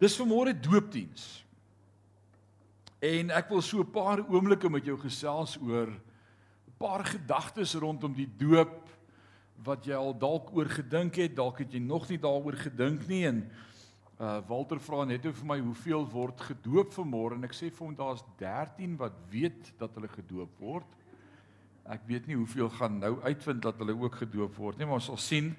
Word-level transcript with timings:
Dis 0.00 0.16
vanmôre 0.16 0.54
doopdiens. 0.56 1.44
En 3.04 3.32
ek 3.36 3.50
wil 3.52 3.60
so 3.60 3.80
'n 3.80 3.90
paar 3.92 4.24
oomblikke 4.28 4.70
met 4.70 4.84
jou 4.84 4.96
gesels 4.96 5.58
oor 5.60 5.88
'n 5.88 6.76
paar 6.78 7.04
gedagtes 7.04 7.74
rondom 7.74 8.12
die 8.12 8.28
doop 8.36 8.88
wat 9.62 9.84
jy 9.84 9.94
al 9.94 10.16
dalk 10.16 10.56
oor 10.56 10.68
gedink 10.68 11.14
het, 11.14 11.36
dalk 11.36 11.58
het 11.58 11.72
jy 11.72 11.80
nog 11.80 12.08
nie 12.08 12.18
daaroor 12.18 12.56
gedink 12.56 13.06
nie 13.08 13.26
en 13.26 13.50
uh 14.20 14.40
Walter 14.48 14.80
vra 14.80 15.04
net 15.04 15.22
vir 15.22 15.46
my 15.46 15.58
hoeveel 15.60 16.06
word 16.10 16.40
gedoop 16.40 16.92
vanmôre 16.92 17.34
en 17.34 17.44
ek 17.44 17.52
sê 17.52 17.70
vir 17.70 17.86
hom 17.86 17.94
daar's 17.94 18.24
13 18.38 18.96
wat 18.96 19.12
weet 19.30 19.72
dat 19.78 19.94
hulle 19.94 20.08
gedoop 20.08 20.58
word. 20.58 20.86
Ek 21.84 22.00
weet 22.06 22.26
nie 22.26 22.36
hoeveel 22.36 22.68
gaan 22.70 22.98
nou 22.98 23.20
uitvind 23.22 23.62
dat 23.62 23.78
hulle 23.78 23.96
ook 24.00 24.14
gedoop 24.14 24.56
word 24.56 24.78
nie, 24.78 24.86
maar 24.86 24.94
ons 24.94 25.04
sal 25.04 25.16
sien. 25.16 25.56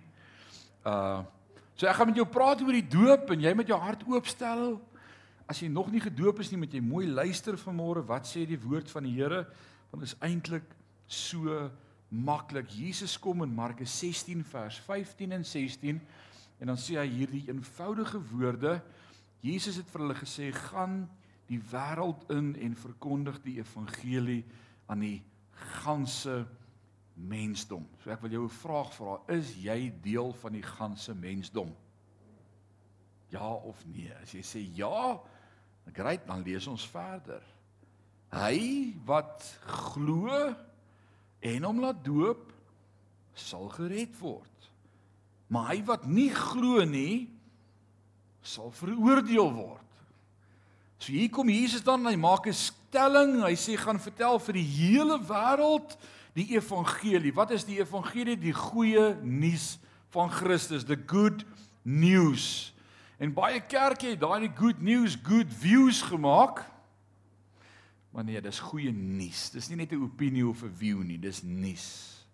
Uh 0.85 1.21
So 1.75 1.87
ek 1.89 1.97
gaan 1.97 2.11
met 2.11 2.19
jou 2.19 2.27
praat 2.29 2.61
oor 2.61 2.75
die 2.75 2.85
doop 2.85 3.31
en 3.33 3.43
jy 3.43 3.53
met 3.57 3.69
jou 3.71 3.77
hart 3.79 4.03
oopstel. 4.09 4.79
As 5.49 5.59
jy 5.61 5.69
nog 5.71 5.91
nie 5.91 6.01
gedoop 6.03 6.39
is 6.43 6.51
nie, 6.51 6.59
moet 6.61 6.73
jy 6.75 6.81
mooi 6.83 7.05
luister 7.09 7.57
vanmôre 7.59 8.03
wat 8.07 8.27
sê 8.29 8.45
die 8.47 8.59
woord 8.61 8.91
van 8.91 9.07
die 9.07 9.15
Here, 9.17 9.45
want 9.91 10.03
dit 10.03 10.11
is 10.11 10.19
eintlik 10.23 10.67
so 11.11 11.57
maklik. 12.11 12.69
Jesus 12.75 13.17
kom 13.19 13.43
in 13.43 13.55
Markus 13.55 13.93
16 13.99 14.43
vers 14.51 14.77
15 14.87 15.35
en 15.35 15.43
16 15.47 16.01
en 16.61 16.69
dan 16.69 16.79
sê 16.79 16.99
hy 16.99 17.07
hierdie 17.09 17.47
eenvoudige 17.49 18.21
woorde. 18.31 18.77
Jesus 19.41 19.79
het 19.81 19.89
vir 19.89 20.05
hulle 20.05 20.19
gesê: 20.19 20.51
"Gaan 20.53 21.09
die 21.49 21.59
wêreld 21.71 22.29
in 22.29 22.53
en 22.55 22.75
verkondig 22.75 23.41
die 23.43 23.57
evangelie 23.59 24.43
aan 24.87 24.99
die 25.03 25.23
ganse 25.83 26.45
mensdom. 27.13 27.85
So 28.03 28.11
ek 28.11 28.21
wil 28.21 28.31
jou 28.31 28.43
'n 28.43 28.49
vraag 28.49 28.93
vra, 28.93 29.19
is 29.27 29.55
jy 29.55 29.93
deel 30.01 30.33
van 30.33 30.53
die 30.53 30.63
ganse 30.63 31.13
mensdom? 31.13 31.75
Ja 33.29 33.53
of 33.53 33.85
nee? 33.85 34.11
As 34.21 34.31
jy 34.31 34.41
sê 34.41 34.59
ja, 34.75 35.19
dan 35.85 35.93
great, 35.93 36.27
dan 36.27 36.43
lees 36.43 36.67
ons 36.67 36.87
verder. 36.87 37.41
Hy 38.31 38.95
wat 39.05 39.43
glo 39.65 40.55
en 41.39 41.63
hom 41.63 41.79
laat 41.79 42.03
doop, 42.03 42.53
sal 43.33 43.69
gered 43.69 44.19
word. 44.19 44.69
Maar 45.47 45.73
hy 45.73 45.83
wat 45.83 46.05
nie 46.07 46.29
glo 46.29 46.83
nie, 46.85 47.29
sal 48.41 48.71
veroordeel 48.71 49.51
word. 49.53 49.79
So 51.01 51.11
hier 51.11 51.31
kom 51.33 51.49
Jesus 51.49 51.83
dan, 51.83 52.05
hy 52.05 52.15
maak 52.15 52.47
'n 52.47 52.53
stelling, 52.53 53.41
hy 53.41 53.55
sê 53.55 53.77
gaan 53.77 53.99
vertel 53.99 54.39
vir 54.39 54.53
die 54.53 54.69
hele 54.77 55.17
wêreld 55.19 55.97
die 56.37 56.47
evangelie. 56.55 57.33
Wat 57.35 57.51
is 57.51 57.65
die 57.67 57.79
evangelie? 57.79 58.37
Die 58.39 58.53
goeie 58.55 59.15
nuus 59.23 59.79
van 60.11 60.31
Christus, 60.31 60.85
the 60.87 60.99
good 61.05 61.45
news. 61.83 62.73
En 63.21 63.33
baie 63.33 63.61
kerke 63.61 64.13
het 64.13 64.21
daai 64.21 64.51
good 64.55 64.81
news, 64.81 65.17
good 65.23 65.51
views 65.61 66.01
gemaak. 66.01 66.63
Maar 68.11 68.25
nee, 68.27 68.41
dis 68.43 68.59
goeie 68.59 68.91
nuus. 68.91 69.49
Dis 69.53 69.69
nie 69.69 69.77
net 69.77 69.91
'n 69.91 70.03
opinie 70.03 70.47
of 70.47 70.63
'n 70.63 70.73
view 70.75 71.03
nie, 71.03 71.19
dis 71.19 71.43
nuus. 71.43 72.25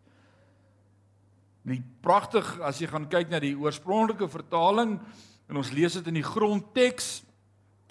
Net 1.64 1.84
pragtig 2.02 2.59
as 2.59 2.80
jy 2.80 2.88
gaan 2.88 3.09
kyk 3.09 3.30
na 3.30 3.40
die 3.40 3.58
oorspronklike 3.58 4.30
vertaling 4.30 5.00
en 5.50 5.58
ons 5.58 5.72
lees 5.72 5.94
dit 5.94 6.08
in 6.08 6.14
die 6.14 6.23
grondteks 6.23 7.23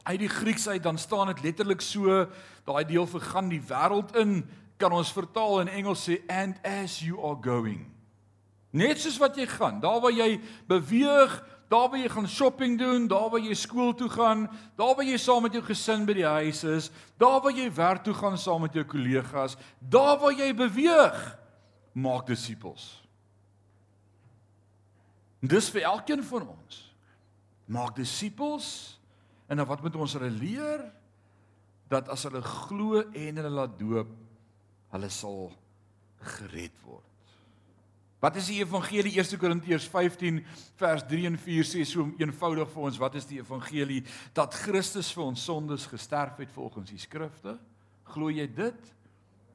uit 0.02 0.18
die 0.18 0.28
Grieks 0.28 0.68
uit 0.68 0.82
dan 0.82 0.98
staan 0.98 1.26
dit 1.26 1.42
letterlik 1.42 1.80
so 1.80 2.26
daai 2.64 2.84
deel 2.84 3.06
vir 3.06 3.20
gaan 3.20 3.48
die 3.48 3.60
wêreld 3.60 4.16
in 4.16 4.44
kan 4.76 4.92
ons 4.92 5.12
vertaal 5.12 5.60
in 5.64 5.72
Engels 5.72 6.04
sê 6.08 6.20
and 6.28 6.58
as 6.64 7.00
you 7.00 7.20
are 7.24 7.38
going. 7.40 7.86
Net 8.76 9.00
soos 9.00 9.16
wat 9.22 9.38
jy 9.38 9.46
gaan, 9.48 9.80
daar 9.80 10.02
waar 10.04 10.12
jy 10.12 10.36
beweeg, 10.68 11.36
daar 11.72 11.88
waar 11.88 12.00
jy 12.02 12.10
gaan 12.12 12.28
shopping 12.28 12.76
doen, 12.78 13.06
daar 13.08 13.30
waar 13.32 13.40
jy 13.40 13.54
skool 13.56 13.94
toe 13.96 14.08
gaan, 14.12 14.44
daar 14.76 14.94
waar 14.98 15.06
jy 15.06 15.16
saam 15.18 15.46
met 15.46 15.56
jou 15.56 15.62
gesin 15.64 16.04
by 16.06 16.18
die 16.18 16.28
huis 16.28 16.60
is, 16.68 16.90
daar 17.16 17.40
waar 17.44 17.56
jy 17.56 17.70
werk 17.72 18.04
toe 18.04 18.14
gaan 18.14 18.36
saam 18.38 18.66
met 18.66 18.76
jou 18.76 18.84
kollegas, 18.84 19.56
daar 19.80 20.18
waar 20.20 20.36
jy 20.36 20.50
beweeg, 20.56 21.16
maak 21.96 22.28
disippels. 22.28 23.06
Dis 25.40 25.70
vir 25.70 25.86
elkeen 25.88 26.24
van 26.26 26.46
ons. 26.48 26.82
Maak 27.66 27.96
disippels 27.96 28.68
en 29.50 29.60
dan 29.60 29.66
wat 29.68 29.82
moet 29.82 29.96
ons 29.96 30.14
hulle 30.18 30.30
leer? 30.30 30.84
Dat 31.90 32.08
as 32.10 32.26
hulle 32.26 32.42
glo 32.42 33.02
en 33.02 33.40
hulle 33.40 33.52
laat 33.52 33.76
doop, 33.78 34.10
hulle 34.94 35.10
sal 35.12 35.50
gered 36.36 36.74
word. 36.84 37.04
Wat 38.22 38.38
is 38.40 38.48
die 38.48 38.62
evangelie 38.62 39.12
1 39.20 39.36
Korintiërs 39.38 39.86
15 39.92 40.40
vers 40.80 41.04
3 41.06 41.28
en 41.28 41.36
4 41.38 41.68
sê 41.68 41.84
so 41.84 42.08
eenvoudig 42.18 42.70
vir 42.72 42.88
ons 42.88 42.98
wat 43.02 43.18
is 43.20 43.28
die 43.28 43.42
evangelie 43.42 44.00
dat 44.34 44.56
Christus 44.56 45.12
vir 45.14 45.26
ons 45.26 45.44
sondes 45.44 45.84
gesterf 45.90 46.40
het 46.40 46.54
volgens 46.54 46.90
die 46.90 47.00
skrifte? 47.00 47.58
Glo 48.08 48.32
jy 48.32 48.48
dit 48.48 48.92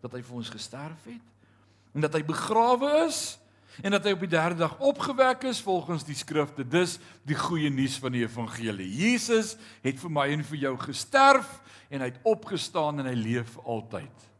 dat 0.02 0.14
hy 0.14 0.22
vir 0.22 0.40
ons 0.44 0.54
gesterf 0.54 1.10
het 1.10 1.98
en 1.98 2.06
dat 2.06 2.16
hy 2.16 2.24
begrawe 2.24 2.94
is 3.08 3.42
en 3.82 3.96
dat 3.96 4.06
hy 4.06 4.14
op 4.14 4.24
die 4.24 4.32
derde 4.32 4.62
dag 4.62 4.80
opgewek 4.84 5.46
is 5.50 5.62
volgens 5.64 6.06
die 6.06 6.16
skrifte. 6.18 6.64
Dis 6.64 6.98
die 7.28 7.38
goeie 7.40 7.72
nuus 7.74 7.98
van 8.04 8.14
die 8.14 8.26
evangelie. 8.28 8.88
Jesus 8.88 9.56
het 9.82 10.00
vir 10.00 10.14
my 10.14 10.28
en 10.36 10.48
vir 10.48 10.68
jou 10.68 10.76
gesterf 10.86 11.58
en 11.90 12.04
hy 12.04 12.12
het 12.12 12.28
opgestaan 12.28 13.02
en 13.02 13.10
hy 13.10 13.18
leef 13.18 13.58
altyd. 13.66 14.31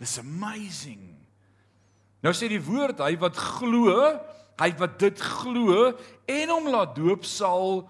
Dis 0.00 0.18
amazing. 0.20 1.02
Nou 2.24 2.32
sê 2.36 2.48
die 2.50 2.62
woord 2.62 3.00
hy 3.04 3.14
wat 3.20 3.36
glo, 3.38 3.94
hy 4.60 4.70
wat 4.80 4.98
dit 5.00 5.20
glo 5.20 5.92
en 6.32 6.52
hom 6.52 6.68
laat 6.72 6.94
doop 6.96 7.26
sal 7.28 7.84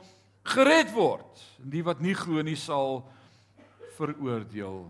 gered 0.46 0.92
word. 0.94 1.42
En 1.62 1.70
die 1.72 1.84
wat 1.86 2.02
nie 2.04 2.14
glo 2.18 2.42
nie 2.46 2.58
sal 2.58 3.04
veroordeel 3.96 4.84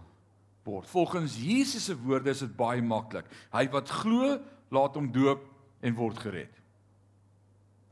word. 0.66 0.88
Volgens 0.91 1.37
Jesus 1.38 1.87
se 1.88 1.97
woorde 2.00 2.32
is 2.32 2.43
dit 2.44 2.56
baie 2.59 2.82
maklik. 2.82 3.28
Hy 3.54 3.66
wat 3.72 3.93
glo, 4.03 4.37
laat 4.75 4.97
hom 4.98 5.09
doop 5.15 5.44
en 5.84 5.97
word 5.97 6.19
gered. 6.25 6.53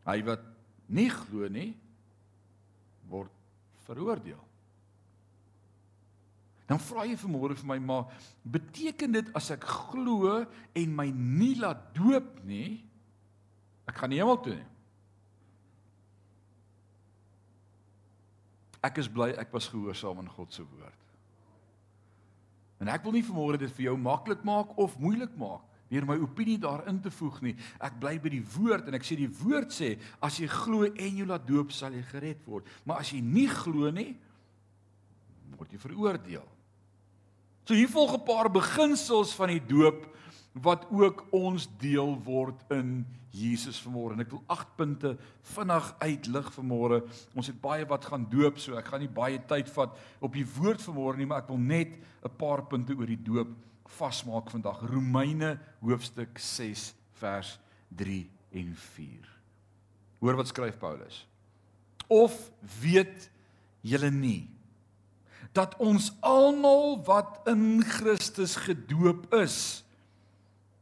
Hy 0.05 0.19
wat 0.27 0.43
nie 0.93 1.09
glo 1.13 1.49
nie 1.49 1.71
word 3.09 3.33
veroordeel. 3.87 4.41
Dan 6.69 6.81
vra 6.81 7.05
jy 7.05 7.17
vanmôre 7.21 7.57
vir 7.59 7.69
my 7.69 7.79
maar 7.83 8.13
beteken 8.43 9.19
dit 9.19 9.33
as 9.37 9.51
ek 9.53 9.67
glo 9.69 10.39
en 10.73 10.95
my 10.97 11.11
nie 11.13 11.55
laat 11.61 11.91
doop 11.97 12.39
nie 12.49 12.81
ek 13.85 13.99
gaan 14.01 14.15
nie 14.15 14.21
hemel 14.23 14.41
toe 14.41 14.55
nie. 14.57 14.71
Ek 18.85 19.01
is 19.01 19.09
bly 19.09 19.31
ek 19.41 19.53
was 19.53 19.69
gehoorsaam 19.73 20.23
aan 20.23 20.33
God 20.33 20.53
se 20.53 20.65
woord. 20.65 21.05
En 22.81 22.91
ek 22.93 23.05
wil 23.05 23.17
nie 23.17 23.25
vanmôre 23.25 23.61
dit 23.61 23.73
vir 23.77 23.91
jou 23.91 23.97
maklik 24.01 24.45
maak 24.45 24.73
of 24.81 24.99
moeilik 25.01 25.37
maak 25.41 25.71
deur 25.95 26.07
my 26.09 26.17
opinie 26.19 26.57
daarin 26.59 26.97
te 26.99 27.11
voeg 27.13 27.37
nie. 27.45 27.53
Ek 27.79 27.95
bly 28.03 28.17
by 28.19 28.33
die 28.33 28.43
woord 28.57 28.89
en 28.89 28.97
ek 28.99 29.05
sê 29.07 29.19
die 29.21 29.31
woord 29.31 29.71
sê 29.71 29.93
as 30.25 30.41
jy 30.41 30.49
glo 30.51 30.89
en 30.89 31.21
jy 31.21 31.27
laat 31.29 31.45
doop 31.47 31.71
sal 31.77 31.95
jy 31.95 32.03
gered 32.09 32.41
word. 32.49 32.67
Maar 32.89 33.05
as 33.05 33.13
jy 33.15 33.21
nie 33.23 33.47
glo 33.53 33.93
nie 33.95 34.15
word 35.55 35.71
jy 35.71 35.79
veroordeel. 35.79 36.49
So 37.65 37.73
hier 37.73 37.89
volg 37.89 38.13
'n 38.13 38.25
paar 38.25 38.51
beginsels 38.51 39.33
van 39.35 39.49
die 39.49 39.67
doop 39.67 40.05
wat 40.53 40.87
ook 40.91 41.27
ons 41.31 41.69
deel 41.79 42.23
word 42.23 42.61
in 42.71 43.07
Jesus 43.31 43.81
vanmôre. 43.81 44.13
En 44.13 44.21
ek 44.21 44.31
wil 44.31 44.43
8 44.47 44.77
punte 44.77 45.17
vinnig 45.43 45.95
uitlig 45.99 46.53
vanmôre. 46.53 47.01
Ons 47.35 47.47
het 47.47 47.61
baie 47.61 47.87
wat 47.87 48.05
gaan 48.05 48.27
doop, 48.31 48.59
so 48.59 48.77
ek 48.77 48.87
gaan 48.87 49.01
nie 49.01 49.09
baie 49.09 49.41
tyd 49.47 49.69
vat 49.69 49.97
op 50.21 50.33
die 50.33 50.47
woord 50.47 50.83
vanmôre 50.83 51.17
nie, 51.17 51.27
maar 51.27 51.43
ek 51.43 51.49
wil 51.49 51.59
net 51.59 51.97
'n 52.23 52.37
paar 52.37 52.63
punte 52.63 52.95
oor 52.95 53.07
die 53.07 53.23
doop 53.23 53.49
vasmaak 53.87 54.51
vandag. 54.51 54.81
Romeine 54.83 55.59
hoofstuk 55.81 56.39
6 56.39 56.95
vers 57.13 57.59
3 57.89 58.31
en 58.53 58.75
4. 58.75 59.29
Hoor 60.21 60.37
wat 60.37 60.49
skryf 60.49 60.79
Paulus. 60.79 61.27
Of 62.09 62.51
weet 62.81 63.31
julle 63.81 64.11
nie 64.11 64.49
dat 65.55 65.77
ons 65.79 66.11
almal 66.21 66.99
wat 67.07 67.47
in 67.51 67.83
Christus 67.87 68.57
gedoop 68.67 69.31
is 69.39 69.85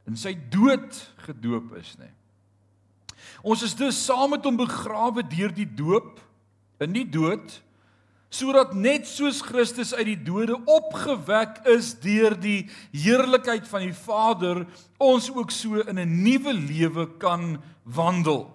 in 0.08 0.18
sy 0.18 0.32
dood 0.50 0.96
gedoop 1.26 1.76
is 1.78 1.92
nê. 2.00 2.08
Ons 3.46 3.62
is 3.66 3.74
dus 3.78 3.98
saam 3.98 4.32
met 4.34 4.44
hom 4.46 4.58
begrawe 4.58 5.22
deur 5.26 5.52
die 5.54 5.68
doop 5.68 6.18
in 6.82 6.94
die 6.96 7.06
dood 7.06 7.60
sodat 8.32 8.72
net 8.72 9.04
soos 9.04 9.42
Christus 9.44 9.92
uit 9.92 10.06
die 10.08 10.22
dode 10.24 10.56
opgewek 10.56 11.58
is 11.68 11.92
deur 12.00 12.32
die 12.40 12.64
heerlikheid 12.94 13.66
van 13.68 13.84
die 13.84 13.96
Vader 13.96 14.62
ons 14.96 15.28
ook 15.28 15.52
so 15.52 15.82
in 15.84 16.00
'n 16.00 16.22
nuwe 16.24 16.52
lewe 16.52 17.06
kan 17.18 17.60
wandel. 17.84 18.48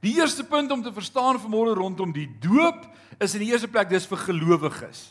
Die 0.00 0.16
eerste 0.20 0.44
punt 0.44 0.70
om 0.70 0.82
te 0.82 0.92
verstaan 0.92 1.40
vanmôre 1.40 1.74
rondom 1.74 2.12
die 2.12 2.28
doop 2.40 2.86
is 3.20 3.36
in 3.36 3.44
die 3.44 3.52
eerste 3.52 3.70
plek 3.70 3.90
dis 3.92 4.08
vir 4.08 4.22
gelowiges. 4.28 5.10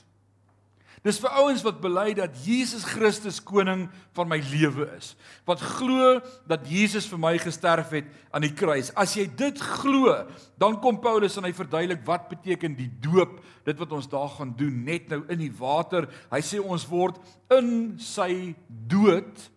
Dis 1.06 1.20
vir 1.24 1.32
ouens 1.40 1.62
wat 1.64 1.78
bely 1.80 2.10
dat 2.18 2.34
Jesus 2.44 2.84
Christus 2.84 3.38
koning 3.40 3.86
van 4.18 4.28
my 4.28 4.42
lewe 4.50 4.84
is. 4.98 5.14
Wat 5.48 5.62
glo 5.78 6.18
dat 6.50 6.66
Jesus 6.68 7.08
vir 7.08 7.22
my 7.24 7.32
gesterf 7.40 7.94
het 7.96 8.10
aan 8.36 8.44
die 8.44 8.52
kruis. 8.52 8.92
As 9.00 9.14
jy 9.16 9.24
dit 9.40 9.62
glo, 9.80 10.12
dan 10.60 10.76
kom 10.84 11.00
Paulus 11.00 11.38
en 11.40 11.48
hy 11.48 11.54
verduidelik 11.56 12.04
wat 12.08 12.28
beteken 12.34 12.76
die 12.76 12.90
doop, 13.00 13.38
dit 13.64 13.80
wat 13.80 13.96
ons 13.96 14.12
daar 14.12 14.28
gaan 14.36 14.52
doen 14.60 14.84
net 14.84 15.08
nou 15.14 15.22
in 15.32 15.40
die 15.40 15.54
water. 15.56 16.10
Hy 16.34 16.44
sê 16.44 16.60
ons 16.60 16.84
word 16.92 17.22
in 17.56 17.96
sy 18.04 18.58
dood 18.68 19.48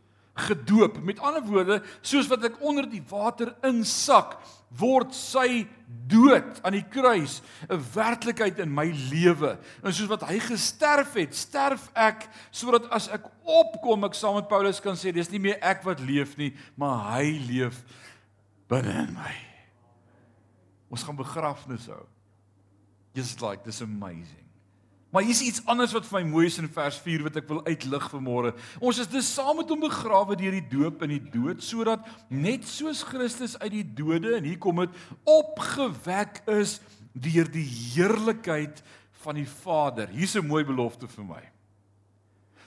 gedoop. 0.47 1.03
Met 1.03 1.19
ander 1.27 1.43
woorde, 1.43 1.83
soos 2.07 2.31
wat 2.31 2.47
ek 2.53 2.63
onder 2.63 2.87
die 2.87 3.03
water 3.11 3.51
insak, 3.67 4.39
word 4.79 5.15
sy 5.15 5.67
dood 6.09 6.61
aan 6.65 6.77
die 6.77 6.85
kruis 6.85 7.41
'n 7.69 7.81
werklikheid 7.95 8.59
in 8.59 8.75
my 8.75 8.89
lewe. 9.11 9.59
En 9.85 9.93
soos 9.93 10.09
wat 10.09 10.25
hy 10.29 10.39
gesterf 10.39 11.15
het, 11.15 11.35
sterf 11.35 11.91
ek 11.95 12.29
sodat 12.51 12.89
as 12.91 13.09
ek 13.09 13.25
opkom, 13.45 14.05
ek 14.05 14.15
saam 14.15 14.35
met 14.35 14.49
Paulus 14.49 14.81
kan 14.81 14.97
sê 14.97 15.13
dis 15.13 15.31
nie 15.31 15.39
meer 15.39 15.59
ek 15.63 15.85
wat 15.85 16.01
leef 16.01 16.37
nie, 16.37 16.55
maar 16.77 17.17
hy 17.17 17.39
leef 17.49 17.85
binne 18.69 19.09
in 19.09 19.15
my. 19.15 19.35
Ons 20.91 21.03
gaan 21.03 21.17
begrafnis 21.17 21.87
hou. 21.87 22.07
Just 23.15 23.43
like 23.43 23.65
this 23.65 23.81
amazing. 23.81 24.42
Maar 25.13 25.27
hier's 25.29 25.43
iets 25.45 25.61
anders 25.69 25.93
wat 25.93 26.07
vir 26.09 26.23
my 26.23 26.29
mooi 26.31 26.47
is 26.49 26.57
in 26.57 26.71
vers 26.73 26.97
4 27.05 27.27
wat 27.27 27.35
ek 27.37 27.49
wil 27.51 27.61
uitlig 27.67 28.05
vanmôre. 28.09 28.55
Ons 28.81 29.03
is 29.03 29.11
dus 29.13 29.29
saam 29.29 29.59
met 29.61 29.69
hom 29.69 29.83
begrawe 29.85 30.39
deur 30.41 30.57
die 30.57 30.65
doop 30.71 31.05
in 31.05 31.13
die 31.19 31.27
dood 31.35 31.61
sodat 31.61 32.07
net 32.33 32.65
soos 32.65 33.03
Christus 33.05 33.59
uit 33.61 33.75
die 33.75 33.85
dode 33.85 34.39
en 34.39 34.49
hier 34.49 34.57
kom 34.63 34.81
dit 34.81 34.97
opgewek 35.29 36.41
is 36.57 36.79
deur 37.13 37.51
die 37.53 37.67
heerlikheid 37.67 38.81
van 39.21 39.37
die 39.37 39.49
Vader. 39.49 40.09
Hier's 40.09 40.35
'n 40.35 40.49
mooi 40.49 40.65
belofte 40.65 41.09
vir 41.09 41.25
my. 41.25 41.43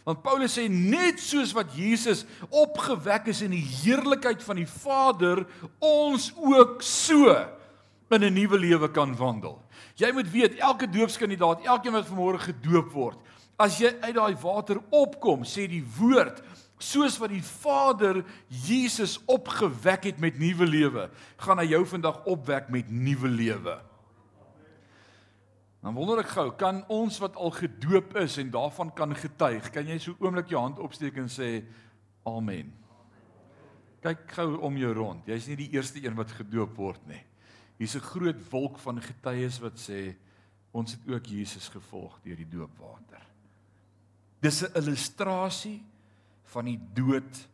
Want 0.06 0.22
Paulus 0.22 0.54
sê 0.54 0.70
net 0.70 1.18
soos 1.20 1.52
wat 1.52 1.74
Jesus 1.74 2.26
opgewek 2.50 3.26
is 3.28 3.42
in 3.42 3.52
die 3.52 3.66
heerlikheid 3.66 4.44
van 4.44 4.56
die 4.56 4.70
Vader, 4.70 5.48
ons 5.80 6.32
ook 6.38 6.82
so 6.86 7.34
in 8.14 8.22
'n 8.22 8.34
nuwe 8.34 8.58
lewe 8.58 8.92
kan 8.92 9.18
wandel. 9.18 9.65
Jy 9.96 10.12
moet 10.12 10.28
weet 10.32 10.60
elke 10.60 10.88
doopskandidaat, 10.92 11.64
elkeen 11.64 11.96
wat 11.96 12.08
vanmôre 12.10 12.42
gedoop 12.44 12.92
word, 12.92 13.20
as 13.56 13.78
jy 13.80 13.94
uit 14.04 14.16
daai 14.18 14.36
water 14.42 14.82
opkom, 14.92 15.46
sê 15.48 15.70
die 15.72 15.84
woord, 15.96 16.42
soos 16.82 17.16
wat 17.22 17.32
die 17.32 17.44
Vader 17.44 18.20
Jesus 18.68 19.16
opgewek 19.32 20.10
het 20.10 20.20
met 20.20 20.40
nuwe 20.40 20.68
lewe, 20.68 21.08
gaan 21.40 21.62
hy 21.64 21.70
jou 21.72 21.84
vandag 21.88 22.26
opwek 22.28 22.68
met 22.74 22.90
nuwe 22.92 23.32
lewe. 23.32 23.78
Dan 25.86 25.96
wonder 25.96 26.24
ek 26.24 26.34
gou, 26.34 26.50
kan 26.58 26.82
ons 26.92 27.20
wat 27.22 27.38
al 27.38 27.54
gedoop 27.56 28.16
is 28.20 28.40
en 28.42 28.50
daarvan 28.52 28.90
kan 28.98 29.16
getuig, 29.16 29.70
kan 29.72 29.88
jy 29.88 30.00
so 30.02 30.18
oomblik 30.20 30.50
jou 30.52 30.60
hand 30.60 30.82
opsteek 30.82 31.22
en 31.22 31.30
sê 31.32 31.60
amen. 32.28 32.74
Kyk 34.04 34.26
gou 34.34 34.50
om 34.66 34.76
jou 34.78 34.92
rond. 34.98 35.24
Jy's 35.30 35.48
nie 35.50 35.60
die 35.64 35.72
eerste 35.78 36.02
een 36.04 36.18
wat 36.18 36.34
gedoop 36.36 36.76
word 36.78 37.06
nie. 37.10 37.22
Hier's 37.78 37.96
'n 37.96 38.00
groot 38.00 38.50
wolk 38.52 38.80
van 38.80 39.02
getuies 39.02 39.60
wat 39.60 39.78
sê 39.80 40.16
ons 40.72 40.92
het 40.92 41.08
ook 41.08 41.26
Jesus 41.26 41.68
gevolg 41.70 42.20
deur 42.24 42.36
die 42.36 42.50
doopwater. 42.50 43.22
Dis 44.40 44.64
'n 44.64 44.76
illustrasie 44.76 45.84
van 46.44 46.66
die 46.66 46.80
dood 46.94 47.48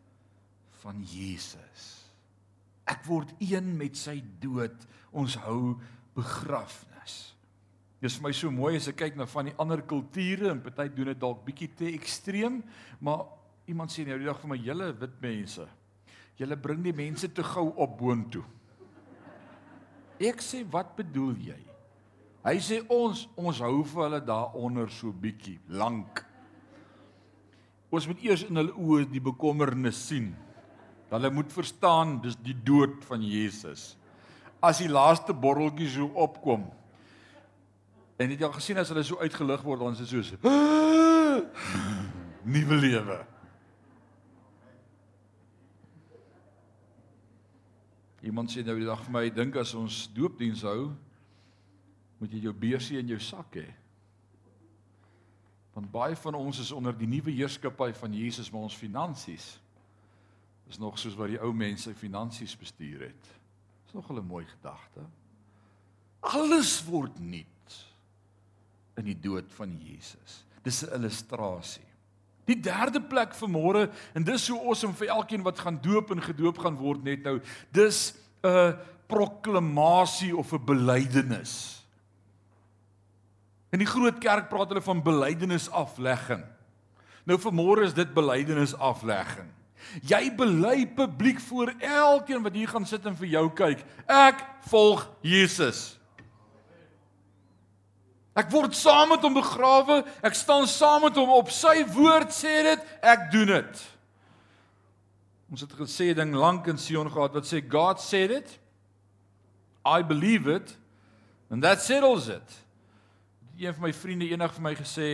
van 0.82 1.04
Jesus. 1.04 2.06
Ek 2.86 3.06
word 3.06 3.34
een 3.40 3.78
met 3.78 3.98
sy 3.98 4.24
dood. 4.40 4.88
Ons 5.12 5.36
hou 5.36 5.78
begrafnis. 6.14 7.36
Dis 8.02 8.16
vir 8.18 8.24
my 8.24 8.32
so 8.34 8.52
mooi 8.52 8.76
as 8.80 8.88
ek 8.88 8.98
kyk 9.04 9.16
na 9.16 9.28
van 9.30 9.46
die 9.46 9.58
ander 9.62 9.82
kulture 9.82 10.50
en 10.50 10.62
party 10.62 10.90
doen 10.90 11.12
dit 11.12 11.20
dalk 11.20 11.44
bietjie 11.46 11.70
te 11.78 11.92
ekstreem, 11.94 12.64
maar 13.00 13.28
iemand 13.70 13.94
sê 13.94 14.06
nou 14.08 14.18
die 14.18 14.26
dag 14.26 14.40
vir 14.42 14.50
my 14.50 14.58
hele 14.58 14.88
wit 15.04 15.22
mense. 15.22 15.68
Julle 16.40 16.58
bring 16.58 16.82
die 16.84 16.96
mense 16.98 17.30
te 17.30 17.44
gou 17.44 17.68
op 17.76 18.00
boontoe. 18.00 18.44
Ek 20.22 20.42
sê 20.46 20.62
wat 20.70 20.94
bedoel 20.98 21.34
jy? 21.42 21.62
Hy 22.42 22.58
sê 22.62 22.80
ons 22.90 23.28
ons 23.38 23.60
hou 23.62 23.84
vir 23.86 24.04
hulle 24.06 24.22
daaronder 24.26 24.90
so 24.94 25.14
bietjie 25.14 25.60
lank. 25.70 26.24
Ons 27.92 28.08
moet 28.10 28.22
eers 28.26 28.46
in 28.48 28.62
hulle 28.62 28.74
oë 28.78 29.06
die 29.12 29.24
bekommernis 29.24 30.00
sien. 30.10 30.32
Hulle 31.12 31.30
moet 31.34 31.52
verstaan 31.52 32.22
dis 32.24 32.38
die 32.40 32.56
dood 32.56 33.04
van 33.10 33.24
Jesus. 33.26 33.98
As 34.64 34.80
die 34.80 34.90
laaste 34.90 35.34
borreltjie 35.36 35.90
so 35.92 36.08
opkom. 36.16 36.64
En 38.22 38.30
het 38.30 38.40
jy 38.40 38.48
al 38.48 38.56
gesien 38.56 38.80
as 38.80 38.90
hulle 38.94 39.04
so 39.06 39.20
uitgelig 39.20 39.64
word 39.66 39.82
dan 39.82 39.98
is 39.98 40.04
dit 40.06 40.14
soos 40.14 40.34
nuwe 42.54 42.78
lewe. 42.82 43.18
Iemand 48.22 48.52
sê 48.54 48.62
nou 48.66 48.78
die 48.78 48.86
dag 48.86 49.02
vir 49.06 49.14
my, 49.16 49.24
dink 49.34 49.56
as 49.58 49.74
ons 49.78 50.04
doopdiens 50.14 50.62
hou, 50.68 50.92
moet 52.22 52.34
jy 52.34 52.44
jou 52.46 52.54
beursie 52.54 53.00
in 53.02 53.10
jou 53.10 53.20
sak 53.20 53.58
hê. 53.58 53.68
Want 55.74 55.90
baie 55.92 56.16
van 56.20 56.38
ons 56.38 56.60
is 56.62 56.72
onder 56.76 56.94
die 56.94 57.10
nuwe 57.10 57.34
heerskappy 57.34 57.90
van 57.98 58.14
Jesus 58.14 58.52
met 58.52 58.62
ons 58.62 58.78
finansies. 58.78 59.48
Is 60.70 60.80
nog 60.80 61.00
soos 61.00 61.16
wat 61.20 61.32
die 61.32 61.40
ou 61.42 61.50
mense 61.56 61.90
sy 61.90 61.96
finansies 61.98 62.54
bestuur 62.60 63.08
het. 63.08 63.32
Is 63.88 63.94
nog 63.94 64.12
'n 64.12 64.22
mooi 64.28 64.46
gedagte. 64.46 65.02
Alles 66.22 66.84
word 66.86 67.20
nuut 67.20 67.88
in 68.98 69.06
die 69.06 69.20
dood 69.20 69.52
van 69.54 69.80
Jesus. 69.82 70.46
Dis 70.64 70.84
'n 70.84 70.94
illustrasie. 70.94 71.91
Die 72.50 72.58
derde 72.58 73.02
plek 73.02 73.36
vir 73.38 73.50
môre 73.50 73.90
en 74.18 74.24
dis 74.24 74.46
so 74.46 74.58
awesome 74.58 74.98
vir 74.98 75.14
elkeen 75.14 75.44
wat 75.46 75.60
gaan 75.60 75.78
doop 75.82 76.12
en 76.12 76.22
gedoop 76.22 76.58
gaan 76.64 76.80
word 76.80 77.04
net 77.04 77.24
nou. 77.24 77.40
Dis 77.72 78.14
'n 78.44 78.78
proklamasie 79.08 80.36
of 80.36 80.54
'n 80.54 80.66
belydenis. 80.66 81.84
In 83.72 83.80
die 83.80 83.88
groot 83.88 84.20
kerk 84.20 84.50
praat 84.50 84.68
hulle 84.68 84.82
van 84.82 85.04
belydenis 85.04 85.70
aflegging. 85.70 86.44
Nou 87.24 87.38
vir 87.38 87.54
môre 87.54 87.86
is 87.86 87.94
dit 87.94 88.14
belydenis 88.14 88.74
aflegging. 88.76 89.48
Jy 90.08 90.36
bely 90.36 90.86
publiek 90.96 91.40
voor 91.40 91.74
elkeen 91.80 92.44
wat 92.44 92.54
hier 92.54 92.68
gaan 92.68 92.86
sit 92.86 93.06
en 93.06 93.16
vir 93.16 93.28
jou 93.28 93.50
kyk. 93.50 93.84
Ek 94.08 94.44
volg 94.70 95.08
Jesus. 95.22 96.01
Ek 98.38 98.48
word 98.52 98.76
saam 98.78 99.10
met 99.12 99.24
hom 99.26 99.36
begrawe, 99.36 100.02
ek 100.24 100.38
staan 100.40 100.68
saam 100.70 101.04
met 101.04 101.18
hom 101.20 101.34
op 101.36 101.50
sy 101.52 101.82
woord 101.92 102.32
sê 102.32 102.62
dit, 102.70 102.86
ek 103.04 103.28
doen 103.34 103.50
dit. 103.58 103.82
Ons 105.52 105.66
het 105.66 105.74
gesê 105.76 106.14
ding 106.16 106.32
lank 106.40 106.70
in 106.72 106.80
Sion 106.80 107.12
gehad 107.12 107.36
wat 107.36 107.48
sê 107.50 107.60
God 107.60 108.00
said 108.00 108.32
it. 108.32 108.54
I 109.84 110.00
believe 110.02 110.48
it 110.48 110.78
and 111.52 111.64
that 111.64 111.84
settles 111.84 112.30
it. 112.32 112.56
Een 113.60 113.76
van 113.76 113.90
my 113.90 113.92
vriende 113.94 114.30
eendag 114.32 114.56
vir 114.56 114.64
my 114.64 114.74
gesê 114.80 115.10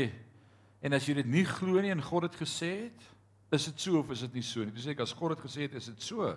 en 0.85 0.93
as 0.93 1.07
jy 1.09 1.17
dit 1.17 1.31
nie 1.33 1.45
glo 1.47 1.81
nie 1.81 1.89
en 1.89 2.05
God 2.05 2.27
het 2.29 2.37
gesê 2.37 2.69
het, 2.85 3.07
is 3.57 3.65
dit 3.71 3.81
so 3.81 4.03
of 4.03 4.13
is 4.13 4.21
dit 4.27 4.37
nie 4.37 4.45
so 4.45 4.61
nie? 4.61 4.75
Toe 4.75 4.83
sê 4.83 4.93
ek 4.93 5.01
as 5.07 5.15
God 5.17 5.33
het 5.33 5.41
gesê 5.41 5.65
het, 5.65 5.73
is 5.79 5.89
dit 5.89 6.05
so. 6.05 6.35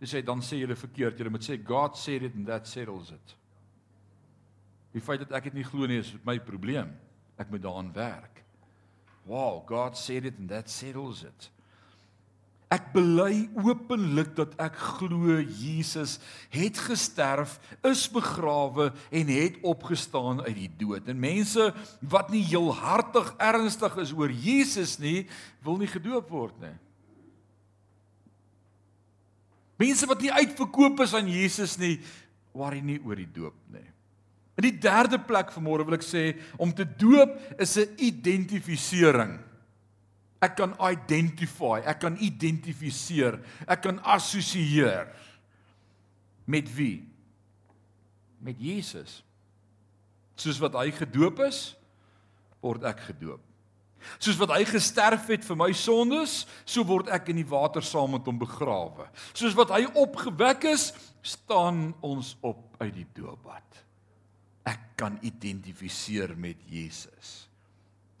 Dis 0.00 0.14
sê 0.14 0.22
dan 0.24 0.40
sê 0.40 0.62
jy 0.62 0.70
dit 0.70 0.80
verkeerd. 0.80 1.20
Jy 1.20 1.30
moet 1.34 1.44
sê 1.44 1.58
God 1.60 1.98
said 2.00 2.24
it 2.24 2.38
and 2.38 2.48
that 2.48 2.70
settles 2.70 3.12
it. 3.12 3.36
Die 4.92 5.00
feit 5.00 5.24
dat 5.24 5.32
ek 5.38 5.50
dit 5.50 5.60
nie 5.60 5.66
glo 5.66 5.88
nie 5.88 6.00
is 6.02 6.12
my 6.26 6.36
probleem. 6.42 6.92
Ek 7.40 7.50
moet 7.50 7.64
daaraan 7.64 7.92
werk. 7.96 8.42
Wow, 9.24 9.62
God 9.66 9.96
said 9.96 10.26
it 10.26 10.38
and 10.38 10.50
that 10.50 10.70
settles 10.70 11.22
it. 11.24 11.48
Ek 12.72 12.86
bely 12.94 13.50
openlik 13.60 14.30
dat 14.38 14.54
ek 14.60 14.78
glo 14.96 15.36
Jesus 15.44 16.16
het 16.54 16.78
gesterf, 16.80 17.58
is 17.84 18.06
begrawe 18.08 18.88
en 19.12 19.32
het 19.32 19.58
opgestaan 19.68 20.40
uit 20.46 20.56
die 20.56 20.70
dood. 20.80 21.08
En 21.08 21.20
mense 21.20 21.68
wat 22.00 22.32
nie 22.32 22.40
heel 22.48 22.70
hartig 22.72 23.28
ernstig 23.36 23.98
is 24.00 24.14
oor 24.16 24.32
Jesus 24.32 24.96
nie, 25.02 25.26
wil 25.60 25.76
nie 25.82 25.90
gedoop 25.90 26.32
word 26.32 26.56
nie. 26.64 26.74
Mense 29.82 30.08
wat 30.08 30.24
nie 30.24 30.32
uitverkoop 30.32 31.04
is 31.04 31.12
aan 31.18 31.28
Jesus 31.28 31.76
nie, 31.80 31.98
worry 32.56 32.80
nie 32.84 33.00
oor 33.04 33.20
die 33.20 33.28
doop 33.28 33.56
nie. 33.74 33.84
In 34.58 34.66
die 34.66 34.74
derde 34.76 35.16
plek 35.20 35.52
vanmôre 35.54 35.86
wil 35.88 35.96
ek 35.96 36.04
sê 36.04 36.24
om 36.60 36.72
te 36.76 36.84
doop 36.84 37.32
is 37.60 37.76
'n 37.78 37.94
identifisering. 37.96 39.38
Ek 40.42 40.56
kan 40.56 40.74
identify, 40.80 41.80
ek 41.86 42.00
kan 42.00 42.16
identifiseer, 42.18 43.40
ek 43.66 43.82
kan 43.82 44.00
assosieer 44.02 45.08
met 46.44 46.66
wie? 46.74 47.06
Met 48.40 48.58
Jesus. 48.58 49.22
Soos 50.34 50.58
wat 50.58 50.74
hy 50.74 50.90
gedoop 50.90 51.38
is, 51.46 51.76
word 52.60 52.82
ek 52.84 53.00
gedoop. 53.06 53.40
Soos 54.18 54.36
wat 54.36 54.50
hy 54.50 54.64
gesterf 54.64 55.28
het 55.28 55.44
vir 55.44 55.56
my 55.56 55.72
sondes, 55.72 56.46
so 56.66 56.82
word 56.82 57.08
ek 57.08 57.28
in 57.28 57.36
die 57.36 57.46
water 57.48 57.80
saam 57.80 58.10
met 58.10 58.26
hom 58.26 58.38
begrawe. 58.38 59.06
Soos 59.32 59.54
wat 59.54 59.70
hy 59.70 59.86
opgewek 59.94 60.64
is, 60.64 60.92
staan 61.22 61.94
ons 62.02 62.36
op 62.42 62.76
uit 62.80 62.94
die 62.94 63.06
doopbad 63.14 63.71
ek 64.68 64.80
kan 64.96 65.18
identifiseer 65.20 66.34
met 66.38 66.56
Jesus. 66.70 67.48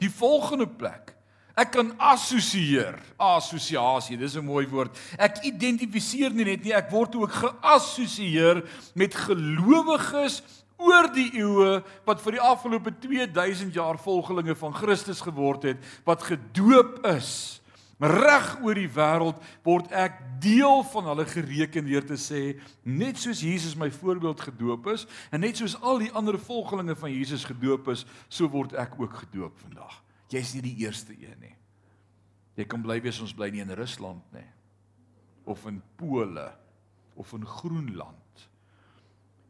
Die 0.02 0.10
volgende 0.10 0.66
plek. 0.66 1.14
Ek 1.54 1.74
kan 1.74 1.92
assosieer. 2.00 2.96
Assosiasie, 3.20 4.16
dis 4.16 4.36
'n 4.36 4.44
mooi 4.44 4.66
woord. 4.66 4.96
Ek 5.18 5.44
identifiseer 5.44 6.32
nie 6.32 6.44
net 6.44 6.64
nie, 6.64 6.72
ek 6.72 6.90
word 6.90 7.14
ook 7.14 7.30
geassosieer 7.30 8.64
met 8.94 9.14
gelowiges 9.14 10.42
oor 10.76 11.12
die 11.12 11.30
eeue 11.38 11.82
wat 12.04 12.20
vir 12.20 12.32
die 12.32 12.40
afgelope 12.40 12.90
2000 12.98 13.74
jaar 13.74 13.98
volgelinge 13.98 14.54
van 14.54 14.74
Christus 14.74 15.20
geword 15.20 15.62
het, 15.62 15.76
wat 16.04 16.22
gedoop 16.22 17.04
is. 17.06 17.61
Reg 18.02 18.56
oor 18.64 18.74
die 18.74 18.90
wêreld 18.90 19.38
word 19.62 19.92
ek 19.94 20.16
deel 20.42 20.82
van 20.90 21.06
hulle 21.12 21.26
gereken 21.30 21.86
deur 21.86 22.02
te 22.06 22.18
sê 22.18 22.40
net 22.82 23.20
soos 23.22 23.44
Jesus 23.46 23.76
my 23.78 23.92
voorbeeld 23.94 24.42
gedoop 24.42 24.88
is 24.90 25.04
en 25.30 25.44
net 25.44 25.60
soos 25.60 25.76
al 25.78 26.02
die 26.02 26.10
ander 26.18 26.34
volgelinge 26.34 26.96
van 26.98 27.14
Jesus 27.14 27.46
gedoop 27.46 27.92
is, 27.94 28.02
so 28.26 28.50
word 28.50 28.74
ek 28.74 28.98
ook 28.98 29.20
gedoop 29.22 29.54
vandag. 29.62 30.00
Jy's 30.34 30.56
nie 30.56 30.64
die 30.66 30.76
eerste 30.82 31.14
een 31.14 31.38
nie. 31.38 31.54
Jy 32.58 32.66
kan 32.66 32.82
bly 32.82 32.98
wees 33.04 33.20
ons 33.22 33.34
bly 33.36 33.52
nie 33.54 33.62
in 33.62 33.76
Rusland 33.78 34.24
nie 34.34 34.48
of 35.46 35.62
in 35.66 35.80
Pole 35.98 36.52
of 37.18 37.32
in 37.34 37.46
Groenland 37.46 38.48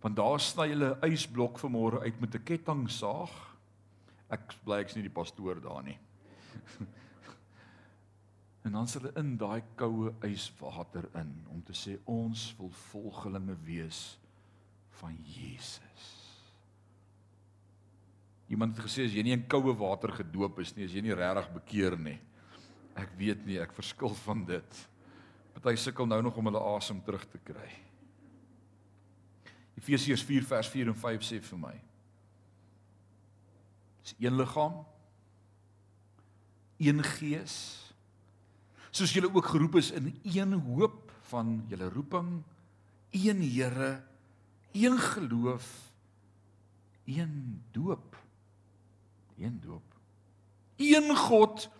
want 0.02 0.16
daar 0.18 0.40
sny 0.40 0.68
hulle 0.72 0.96
'n 0.98 1.12
ysblok 1.12 1.60
vanmôre 1.62 2.02
uit 2.02 2.20
met 2.20 2.34
'n 2.34 2.44
kettingsaag. 2.44 3.30
Ek 4.28 4.54
bly 4.64 4.80
ek's 4.80 4.94
nie 4.94 5.08
die 5.08 5.16
pastoor 5.20 5.60
daar 5.60 5.82
nie. 5.82 5.98
en 8.62 8.76
dan 8.76 8.88
sal 8.88 9.06
hulle 9.06 9.18
in 9.18 9.34
daai 9.38 9.62
koue 9.78 10.12
yswater 10.28 11.08
in 11.18 11.32
om 11.50 11.62
te 11.66 11.74
sê 11.76 11.96
ons 12.10 12.52
wil 12.58 12.70
volgelinge 12.88 13.56
wees 13.66 14.02
van 15.00 15.16
Jesus. 15.26 16.10
Iemand 18.52 18.76
het 18.76 18.84
gesê 18.86 19.06
as 19.08 19.14
jy 19.16 19.24
nie 19.24 19.34
in 19.34 19.46
koue 19.50 19.74
water 19.78 20.12
gedoop 20.14 20.60
is 20.62 20.74
nie, 20.76 20.86
as 20.86 20.94
jy 20.94 21.02
nie 21.02 21.16
regtig 21.16 21.48
bekeer 21.56 21.96
nie. 21.98 22.18
Ek 22.98 23.14
weet 23.16 23.46
nie, 23.48 23.58
ek 23.62 23.72
verskil 23.74 24.12
van 24.26 24.44
dit. 24.46 24.80
Party 25.56 25.74
sukkel 25.80 26.06
nou 26.08 26.20
nog 26.22 26.36
om 26.36 26.50
hulle 26.50 26.62
asem 26.74 27.00
terug 27.04 27.24
te 27.32 27.40
kry. 27.42 27.70
Efesiërs 29.80 30.22
4 30.28 30.46
vers 30.46 30.68
4 30.70 30.92
en 30.92 30.98
5 30.98 31.26
sê 31.26 31.40
vir 31.42 31.58
my. 31.58 31.74
Dis 34.02 34.14
een 34.20 34.36
liggaam, 34.36 34.82
een 36.82 37.02
gees. 37.16 37.56
Soos 38.92 39.14
julle 39.16 39.30
ook 39.32 39.46
geroep 39.48 39.78
is 39.80 39.90
in 39.96 40.10
een 40.22 40.52
hoop 40.52 41.12
van 41.32 41.62
julle 41.68 41.88
roeping, 41.88 42.42
een 43.10 43.40
Here, 43.40 44.02
een 44.72 44.98
geloof, 44.98 45.92
een 47.04 47.62
doop. 47.72 48.16
Een 49.38 49.60
doop. 49.60 49.82
Een 50.76 51.16
God 51.16 51.70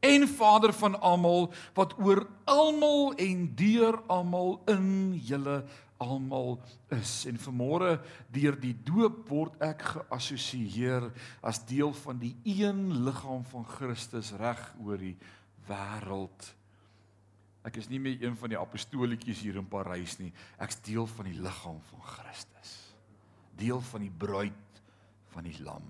en 0.00 0.28
Vader 0.28 0.72
van 0.72 1.00
almal 1.00 1.52
wat 1.74 1.98
oor 1.98 2.26
almal 2.44 3.14
en 3.14 3.54
deur 3.54 4.00
almal 4.06 4.62
in 4.66 5.18
julle 5.24 5.64
almal 5.96 6.60
is 6.88 7.26
en 7.28 7.36
vanmôre 7.38 7.98
deur 8.32 8.56
die 8.60 8.76
doop 8.84 9.26
word 9.28 9.58
ek 9.64 9.82
geassosieer 9.90 11.10
as 11.44 11.60
deel 11.68 11.92
van 12.06 12.22
die 12.22 12.32
een 12.44 13.02
liggaam 13.04 13.44
van 13.50 13.66
Christus 13.68 14.32
reg 14.40 14.62
oor 14.80 15.02
die 15.02 15.16
wêreld. 15.68 16.54
Ek 17.70 17.76
is 17.78 17.86
nie 17.86 18.00
meer 18.02 18.18
een 18.18 18.34
van 18.34 18.50
die 18.50 18.58
apostolietjies 18.58 19.44
hier 19.44 19.60
in 19.60 19.66
Parys 19.70 20.16
nie. 20.18 20.32
Ek's 20.58 20.80
deel 20.82 21.06
van 21.06 21.28
die 21.30 21.36
liggaam 21.38 21.78
van 21.92 22.02
Christus. 22.02 22.72
Deel 23.60 23.78
van 23.92 24.02
die 24.02 24.10
bruid 24.10 24.80
van 25.30 25.46
die 25.46 25.54
lam. 25.62 25.84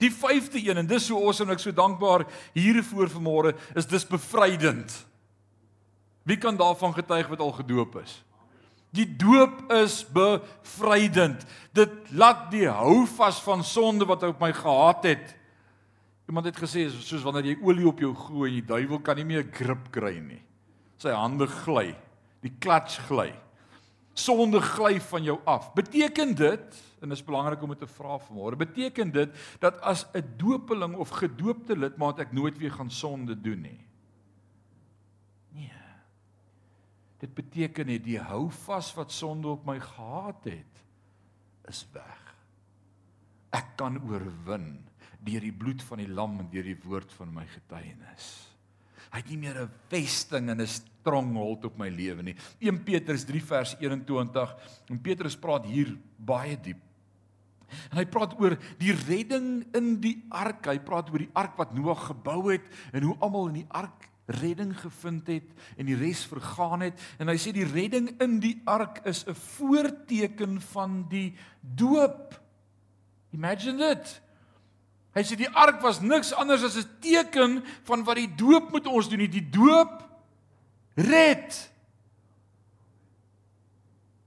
Die 0.00 0.08
vyfde 0.08 0.62
een 0.64 0.80
en 0.80 0.88
dis 0.88 1.10
so 1.10 1.20
awesome 1.20 1.52
en 1.52 1.58
ek 1.58 1.60
so 1.60 1.76
dankbaar 1.76 2.24
hiervoor 2.56 3.12
vanmôre 3.12 3.52
is 3.76 3.88
dis 3.90 4.08
bevrydend. 4.08 4.94
Wie 6.24 6.38
kan 6.40 6.56
daarvan 6.56 6.96
getuig 6.96 7.28
wat 7.28 7.44
al 7.44 7.52
gedoop 7.60 8.00
is? 8.00 8.16
Die 8.96 9.06
doop 9.20 9.68
is 9.82 10.00
bevrydend. 10.16 11.44
Dit 11.76 11.92
laat 12.16 12.48
die 12.54 12.64
hou 12.72 13.04
vas 13.18 13.42
van 13.44 13.60
sonde 13.66 14.08
wat 14.08 14.24
op 14.30 14.40
my 14.40 14.52
gehad 14.56 15.04
het. 15.12 15.36
Iemand 16.24 16.48
het 16.48 16.56
gesê 16.56 16.86
soos 16.88 17.26
wanneer 17.26 17.52
jy 17.52 17.58
olie 17.60 17.88
op 17.92 18.00
jou 18.00 18.14
gooi 18.16 18.48
en 18.48 18.58
die 18.62 18.68
duiwel 18.72 19.04
kan 19.04 19.20
nie 19.20 19.28
meer 19.28 19.44
grip 19.52 19.92
kry 19.92 20.16
nie. 20.24 20.40
Sy 21.04 21.12
hande 21.12 21.48
gly, 21.50 21.92
die 22.44 22.52
klats 22.64 22.98
gly. 23.08 23.30
Sonde 24.14 24.60
gly 24.62 24.98
van 25.10 25.24
jou 25.26 25.38
af. 25.44 25.72
Beteken 25.76 26.34
dit 26.38 26.82
en 27.02 27.10
dit 27.10 27.18
is 27.18 27.24
belangrik 27.26 27.62
om 27.62 27.74
dit 27.74 27.82
te 27.82 27.90
vra 27.90 28.16
vanmôre. 28.22 28.56
Beteken 28.56 29.10
dit 29.12 29.32
dat 29.60 29.80
as 29.82 30.06
'n 30.14 30.24
doopeling 30.38 30.94
of 30.96 31.10
gedoopte 31.10 31.76
lidmaat 31.76 32.18
ek 32.18 32.32
nooit 32.32 32.56
weer 32.58 32.72
gaan 32.72 32.90
sonde 32.90 33.34
doen 33.40 33.60
nie? 33.60 33.84
Dit 37.24 37.32
beteken 37.34 37.88
net 37.88 38.02
die 38.04 38.18
hou 38.20 38.50
vas 38.66 38.90
wat 38.98 39.12
sonde 39.12 39.48
op 39.48 39.64
my 39.64 39.78
gehad 39.80 40.44
het 40.44 40.82
is 41.70 41.86
weg. 41.94 42.34
Ek 43.54 43.76
kan 43.80 43.96
oorwin 44.10 44.84
deur 45.24 45.40
die 45.40 45.54
bloed 45.54 45.80
van 45.88 46.02
die 46.02 46.10
lam 46.10 46.36
en 46.42 46.50
deur 46.52 46.66
die 46.68 46.80
woord 46.84 47.12
van 47.16 47.32
my 47.32 47.46
getuienis. 47.48 48.53
Hy 49.14 49.20
het 49.22 49.30
nie 49.30 49.38
meer 49.38 49.60
'n 49.62 49.70
vesting 49.88 50.50
en 50.50 50.60
'n 50.60 50.66
stronghold 50.66 51.64
op 51.64 51.78
my 51.78 51.88
lewe 51.88 52.22
nie. 52.22 52.34
1 52.58 52.82
Petrus 52.82 53.24
3 53.24 53.44
vers 53.44 53.76
21 53.78 54.56
en 54.90 55.00
Petrus 55.00 55.36
praat 55.36 55.66
hier 55.66 55.96
baie 56.18 56.58
diep. 56.60 56.80
En 57.92 57.98
hy 57.98 58.06
praat 58.06 58.34
oor 58.40 58.58
die 58.78 58.92
redding 58.92 59.66
in 59.72 60.00
die 60.00 60.24
ark. 60.30 60.66
Hy 60.66 60.78
praat 60.78 61.10
oor 61.10 61.22
die 61.22 61.30
ark 61.32 61.56
wat 61.56 61.74
Noag 61.74 62.06
gebou 62.10 62.50
het 62.50 62.66
en 62.92 63.02
hoe 63.02 63.16
almal 63.20 63.48
in 63.52 63.60
die 63.62 63.70
ark 63.70 64.10
redding 64.26 64.72
gevind 64.80 65.26
het 65.28 65.50
en 65.76 65.86
die 65.86 65.98
res 66.00 66.24
vergaan 66.24 66.80
het 66.80 67.00
en 67.20 67.28
hy 67.28 67.36
sê 67.36 67.52
die 67.52 67.66
redding 67.68 68.08
in 68.24 68.38
die 68.40 68.56
ark 68.64 69.02
is 69.04 69.24
'n 69.28 69.34
voorteken 69.34 70.60
van 70.72 71.04
die 71.08 71.34
doop. 71.60 72.40
Imagine 73.32 73.78
dit. 73.78 74.20
Hy 75.14 75.22
sê 75.22 75.36
die 75.38 75.50
ark 75.50 75.78
was 75.84 76.00
niks 76.02 76.32
anders 76.34 76.64
as 76.66 76.76
'n 76.76 76.88
teken 77.00 77.62
van 77.86 78.02
wat 78.04 78.16
die 78.18 78.34
doop 78.34 78.72
met 78.72 78.86
ons 78.86 79.08
doen, 79.08 79.22
die 79.30 79.50
doop 79.50 80.02
red. 80.94 81.70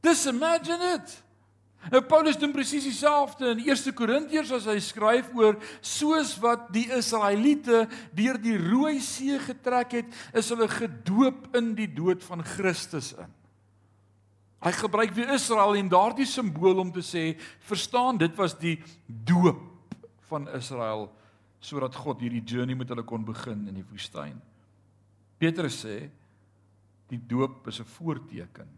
Dis 0.02 0.26
imagine 0.26 0.96
it. 0.96 1.24
Nou 1.92 2.02
Paulus 2.02 2.38
doen 2.38 2.52
presies 2.52 2.84
dieselfde 2.84 3.52
in 3.52 3.60
1 3.64 3.94
Korintiërs 3.94 4.52
as 4.52 4.66
hy 4.66 4.80
skryf 4.80 5.30
oor 5.36 5.56
soos 5.82 6.36
wat 6.40 6.68
die 6.74 6.88
Israeliete 6.92 7.88
deur 8.12 8.38
die 8.38 8.58
Rooi 8.58 9.00
See 9.00 9.40
getrek 9.40 9.92
het, 9.92 10.10
is 10.34 10.50
hulle 10.50 10.68
gedoop 10.68 11.56
in 11.56 11.76
die 11.76 11.88
dood 11.88 12.24
van 12.24 12.44
Christus 12.44 13.14
in. 13.14 13.32
Hy 14.64 14.72
gebruik 14.72 15.14
weer 15.14 15.30
Israel 15.36 15.76
en 15.76 15.90
daardie 15.90 16.26
simbool 16.26 16.80
om 16.80 16.92
te 16.92 17.04
sê, 17.06 17.38
verstaan, 17.60 18.18
dit 18.18 18.36
was 18.36 18.58
die 18.58 18.80
doop 19.06 19.77
van 20.30 20.48
Israel 20.56 21.10
sodat 21.60 21.96
God 21.96 22.22
hierdie 22.22 22.44
journey 22.46 22.76
met 22.76 22.90
hulle 22.90 23.04
kon 23.04 23.26
begin 23.26 23.68
in 23.68 23.80
die 23.80 23.88
woestyn. 23.90 24.38
Petrus 25.38 25.84
sê 25.86 26.10
die 27.10 27.20
doop 27.20 27.68
is 27.68 27.80
'n 27.80 27.86
voorteken 27.98 28.70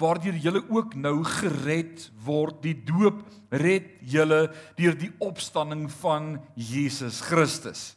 waardeur 0.00 0.36
julle 0.40 0.62
ook 0.72 0.94
nou 0.98 1.22
gered 1.38 2.08
word. 2.24 2.60
Die 2.64 2.76
doop 2.86 3.22
red 3.54 3.94
julle 4.10 4.48
deur 4.78 4.96
die 4.98 5.12
opstanding 5.22 5.86
van 6.00 6.36
Jesus 6.58 7.22
Christus. 7.24 7.94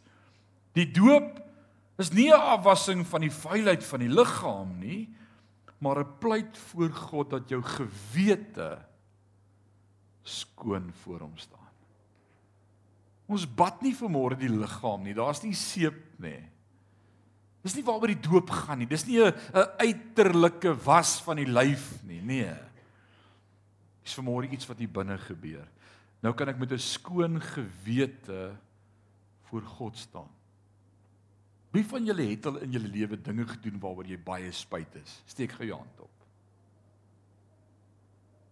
Die 0.77 0.87
doop 0.93 1.41
is 1.97 2.11
nie 2.13 2.29
'n 2.29 2.39
afwassing 2.57 3.05
van 3.05 3.21
die 3.21 3.33
vuilheid 3.33 3.83
van 3.83 3.99
die 3.99 4.13
liggaam 4.13 4.77
nie, 4.79 5.09
maar 5.79 5.99
'n 5.99 6.17
pleit 6.19 6.57
voor 6.57 6.89
God 6.89 7.29
dat 7.29 7.49
jou 7.49 7.61
gewete 7.61 8.85
skoon 10.23 10.93
voor 11.03 11.19
hom 11.19 11.37
staan. 11.37 11.66
Ons 13.27 13.45
bad 13.45 13.81
nie 13.83 13.93
vir 13.93 14.09
môre 14.09 14.37
die 14.39 14.51
liggaam 14.51 15.03
nie. 15.03 15.15
Daar's 15.15 15.43
nie 15.43 15.55
seep 15.57 15.99
nie. 16.23 16.39
Dis 17.63 17.75
nie 17.75 17.83
waaroor 17.83 18.13
die 18.13 18.21
doop 18.23 18.49
gaan 18.63 18.79
nie. 18.79 18.87
Dis 18.87 19.05
nie 19.05 19.19
'n 19.19 19.33
uiterlike 19.79 20.73
was 20.85 21.19
van 21.21 21.35
die 21.37 21.51
lyf 21.51 22.03
nie. 22.03 22.21
Nee. 22.21 22.55
Dis 24.03 24.13
vermoere 24.13 24.47
iets 24.47 24.67
wat 24.67 24.79
hier 24.79 24.87
binne 24.87 25.17
gebeur. 25.17 25.67
Nou 26.23 26.33
kan 26.33 26.49
ek 26.49 26.59
met 26.59 26.71
'n 26.71 26.79
skoon 26.79 27.41
gewete 27.41 28.55
voor 29.49 29.61
God 29.61 29.97
staan. 29.97 30.29
Wie 31.71 31.85
van 31.85 32.05
julle 32.05 32.23
het 32.23 32.45
al 32.45 32.57
in 32.57 32.71
julle 32.71 32.87
lewe 32.87 33.21
dinge 33.21 33.45
gedoen 33.47 33.79
waaroor 33.79 34.05
jy 34.05 34.17
baie 34.17 34.51
spyt 34.51 34.95
is? 34.95 35.21
Steek 35.25 35.51
gou 35.51 35.67
jou 35.67 35.77
hand 35.77 35.99
op. 35.99 36.09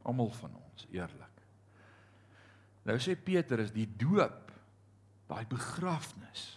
Almal 0.03 0.29
van 0.29 0.51
ons, 0.53 0.87
eerlik. 0.91 1.31
Nou 2.85 2.97
sê 2.99 3.15
Petrus, 3.15 3.71
die 3.71 3.87
doop, 3.97 4.44
daai 5.27 5.45
begrafnis 5.49 6.55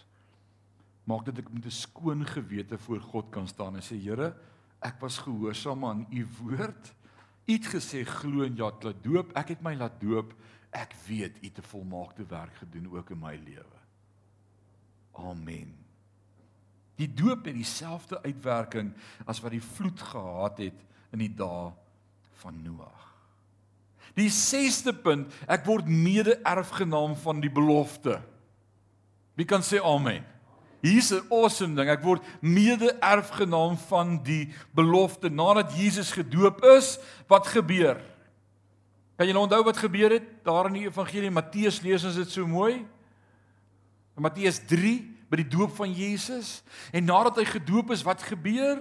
maak 1.09 1.25
dit 1.25 1.41
ek 1.41 1.49
met 1.49 1.65
'n 1.65 1.73
skoon 1.73 2.25
gewete 2.25 2.77
voor 2.77 3.01
God 3.01 3.31
kan 3.31 3.47
staan 3.47 3.75
en 3.75 3.81
sê 3.81 3.97
Here, 3.97 4.35
ek 4.81 4.99
was 5.01 5.17
gehoorsaam 5.17 5.85
aan 5.85 6.05
u 6.11 6.27
woord. 6.39 6.93
U 7.47 7.53
het 7.53 7.65
gesê 7.65 8.05
glo 8.05 8.43
en 8.43 8.55
ja, 8.55 8.71
laat 8.81 9.03
doop. 9.03 9.31
Ek 9.35 9.49
het 9.49 9.61
my 9.61 9.75
laat 9.75 9.99
doop. 10.01 10.33
Ek 10.69 10.93
weet 11.07 11.41
u 11.41 11.45
het 11.47 11.57
'n 11.57 11.61
volmaakte 11.61 12.25
werk 12.25 12.55
gedoen 12.55 12.95
ook 12.95 13.09
in 13.09 13.19
my 13.19 13.35
lewe. 13.35 13.79
Amen. 15.13 15.75
Die 16.95 17.13
doop 17.13 17.45
het 17.45 17.55
dieselfde 17.55 18.21
uitwerking 18.23 18.93
as 19.25 19.39
wat 19.39 19.51
die 19.51 19.63
vloed 19.63 20.01
gehad 20.01 20.57
het 20.57 20.85
in 21.11 21.19
die 21.19 21.33
dae 21.35 21.73
van 22.31 22.61
Noag. 22.61 23.07
Die 24.13 24.29
6ste 24.29 24.93
punt, 24.93 25.33
ek 25.47 25.65
word 25.65 25.87
mede-erfgenaam 25.87 27.15
van 27.15 27.39
die 27.39 27.51
belofte. 27.51 28.21
Wie 29.39 29.47
kan 29.47 29.63
sê 29.63 29.79
amen? 29.79 30.25
Hier's 30.83 31.11
'n 31.11 31.23
awesome 31.31 31.75
ding. 31.75 31.87
Ek 31.87 32.03
word 32.03 32.23
mede-erfgenaam 32.41 33.77
van 33.87 34.19
die 34.23 34.51
belofte 34.75 35.29
nadat 35.29 35.71
Jesus 35.75 36.11
gedoop 36.11 36.63
is. 36.75 36.99
Wat 37.27 37.47
gebeur? 37.47 38.03
Kan 39.15 39.27
jy 39.27 39.33
nou 39.33 39.43
onthou 39.43 39.63
wat 39.63 39.77
gebeur 39.77 40.11
het 40.11 40.43
daar 40.43 40.67
in 40.67 40.73
die 40.79 40.87
evangelie 40.87 41.31
Matteus 41.31 41.81
lees 41.81 42.03
ons 42.03 42.15
dit 42.15 42.29
so 42.31 42.47
mooi? 42.47 42.85
In 44.15 44.23
Matteus 44.23 44.59
3 44.59 45.07
by 45.29 45.35
die 45.43 45.47
doop 45.47 45.75
van 45.75 45.91
Jesus 45.93 46.63
en 46.91 47.05
nadat 47.05 47.37
hy 47.37 47.45
gedoop 47.45 47.91
is, 47.91 48.03
wat 48.03 48.23
gebeur? 48.23 48.79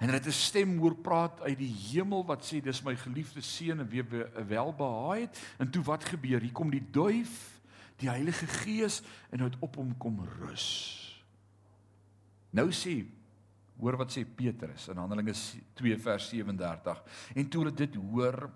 En 0.00 0.08
hulle 0.08 0.20
het 0.20 0.26
'n 0.26 0.32
stem 0.32 0.78
hoor 0.78 0.96
praat 0.96 1.40
uit 1.40 1.58
die 1.58 1.74
hemel 1.92 2.24
wat 2.24 2.44
sê 2.44 2.60
dis 2.60 2.82
my 2.82 2.96
geliefde 2.96 3.40
seun 3.40 3.80
en 3.80 3.88
wie 3.88 4.02
welbehaag 4.48 5.20
het. 5.20 5.38
En 5.58 5.70
toe 5.70 5.82
wat 5.82 6.04
gebeur? 6.04 6.40
Hier 6.40 6.52
kom 6.52 6.70
die 6.70 6.84
duif, 6.90 7.53
die 8.02 8.10
Heilige 8.10 8.46
Gees 8.62 9.00
en 9.30 9.42
hy 9.42 9.50
het 9.50 9.60
op 9.64 9.76
hom 9.78 9.92
kom 10.00 10.20
rus. 10.40 10.68
Nou 12.54 12.68
sê 12.74 13.00
hoor 13.80 13.98
wat 13.98 14.12
sê 14.14 14.22
Petrus 14.26 14.86
in 14.92 15.00
Handelinge 15.02 15.34
2 15.78 15.96
vers 16.02 16.28
37. 16.30 17.00
En 17.34 17.48
toe 17.50 17.64
hulle 17.64 17.74
dit 17.74 17.96
hoor, 17.98 18.46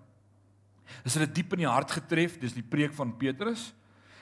is 1.03 1.17
hulle 1.17 1.27
diep 1.27 1.53
in 1.57 1.65
die 1.65 1.69
hart 1.69 1.91
getref, 1.99 2.39
dis 2.39 2.55
die 2.55 2.65
preek 2.65 2.95
van 2.97 3.11
Petrus. 3.19 3.69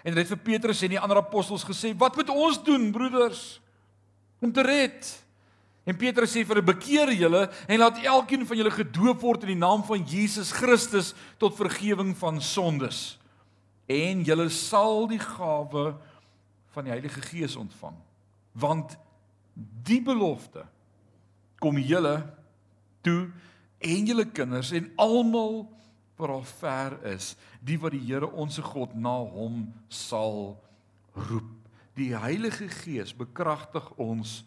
En 0.02 0.12
hulle 0.12 0.24
het 0.24 0.34
vir 0.34 0.44
Petrus 0.50 0.82
en 0.86 0.96
die 0.96 1.02
ander 1.02 1.22
apostels 1.22 1.66
gesê: 1.68 1.94
"Wat 1.98 2.16
moet 2.16 2.30
ons 2.34 2.60
doen, 2.64 2.92
broeders, 2.92 3.62
om 4.42 4.52
te 4.52 4.66
red?" 4.66 5.14
En 5.88 5.96
Petrus 5.96 6.34
sê 6.34 6.44
vir 6.44 6.58
hulle: 6.58 6.74
"Bekeer 6.74 7.14
julle 7.14 7.46
en 7.68 7.80
laat 7.80 8.04
elkeen 8.04 8.46
van 8.46 8.58
julle 8.58 8.72
gedoop 8.72 9.22
word 9.22 9.46
in 9.46 9.54
die 9.56 9.62
naam 9.62 9.84
van 9.84 10.04
Jesus 10.04 10.52
Christus 10.52 11.14
tot 11.38 11.56
vergifnis 11.56 12.18
van 12.18 12.42
sondes. 12.42 13.20
En 13.88 14.24
julle 14.28 14.50
sal 14.52 15.08
die 15.08 15.22
gawe 15.22 15.86
van 16.76 16.88
die 16.88 16.94
Heilige 16.94 17.22
Gees 17.24 17.56
ontvang. 17.56 17.96
Want 18.58 18.98
die 19.88 20.02
belofte 20.04 20.66
kom 21.64 21.80
julle 21.82 22.20
toe 23.06 23.30
en 23.80 24.10
julle 24.10 24.28
kinders 24.30 24.74
en 24.76 24.92
almal 25.00 25.66
wat 26.18 26.34
al 26.34 26.46
ver 26.50 26.96
is, 27.14 27.36
die 27.62 27.78
wat 27.80 27.94
die 27.94 28.02
Here 28.02 28.30
onsse 28.30 28.64
God 28.66 28.96
na 28.98 29.16
hom 29.22 29.68
sal 29.88 30.58
roep. 31.14 31.54
Die 31.98 32.12
Heilige 32.18 32.68
Gees 32.70 33.14
bekragtig 33.18 33.86
ons 34.02 34.42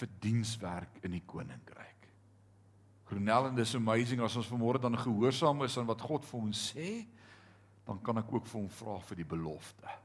vir 0.00 0.08
dienswerk 0.20 1.00
in 1.04 1.16
die 1.16 1.24
koninkryk. 1.28 1.88
Gronel 3.10 3.50
and 3.50 3.58
this 3.58 3.74
amazing 3.74 4.22
as 4.24 4.36
ons 4.38 4.48
vanmôre 4.48 4.80
dan 4.80 4.96
gehoorsaam 4.96 5.64
is 5.66 5.76
aan 5.80 5.88
wat 5.88 6.04
God 6.04 6.24
vir 6.28 6.40
ons 6.40 6.60
sê, 6.70 6.90
dan 7.90 7.98
kan 8.06 8.20
ek 8.22 8.30
ook 8.30 8.46
vir 8.46 8.60
hom 8.60 8.70
vra 8.70 9.00
vir 9.08 9.18
die 9.18 9.26
belofte. 9.26 9.98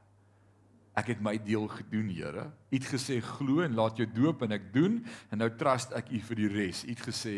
Ek 0.96 1.12
het 1.12 1.20
my 1.22 1.36
deel 1.38 1.68
gedoen, 1.70 2.08
Here. 2.10 2.46
U 2.48 2.74
het 2.74 2.88
gesê 2.88 3.20
glo 3.22 3.62
en 3.62 3.76
laat 3.78 4.00
jou 4.00 4.06
doop 4.10 4.42
en 4.46 4.56
ek 4.56 4.72
doen 4.74 4.96
en 5.30 5.42
nou 5.42 5.50
trust 5.60 5.92
ek 5.94 6.10
U 6.10 6.20
vir 6.30 6.40
die 6.40 6.48
res. 6.50 6.82
U 6.86 6.90
het 6.90 7.04
gesê 7.04 7.34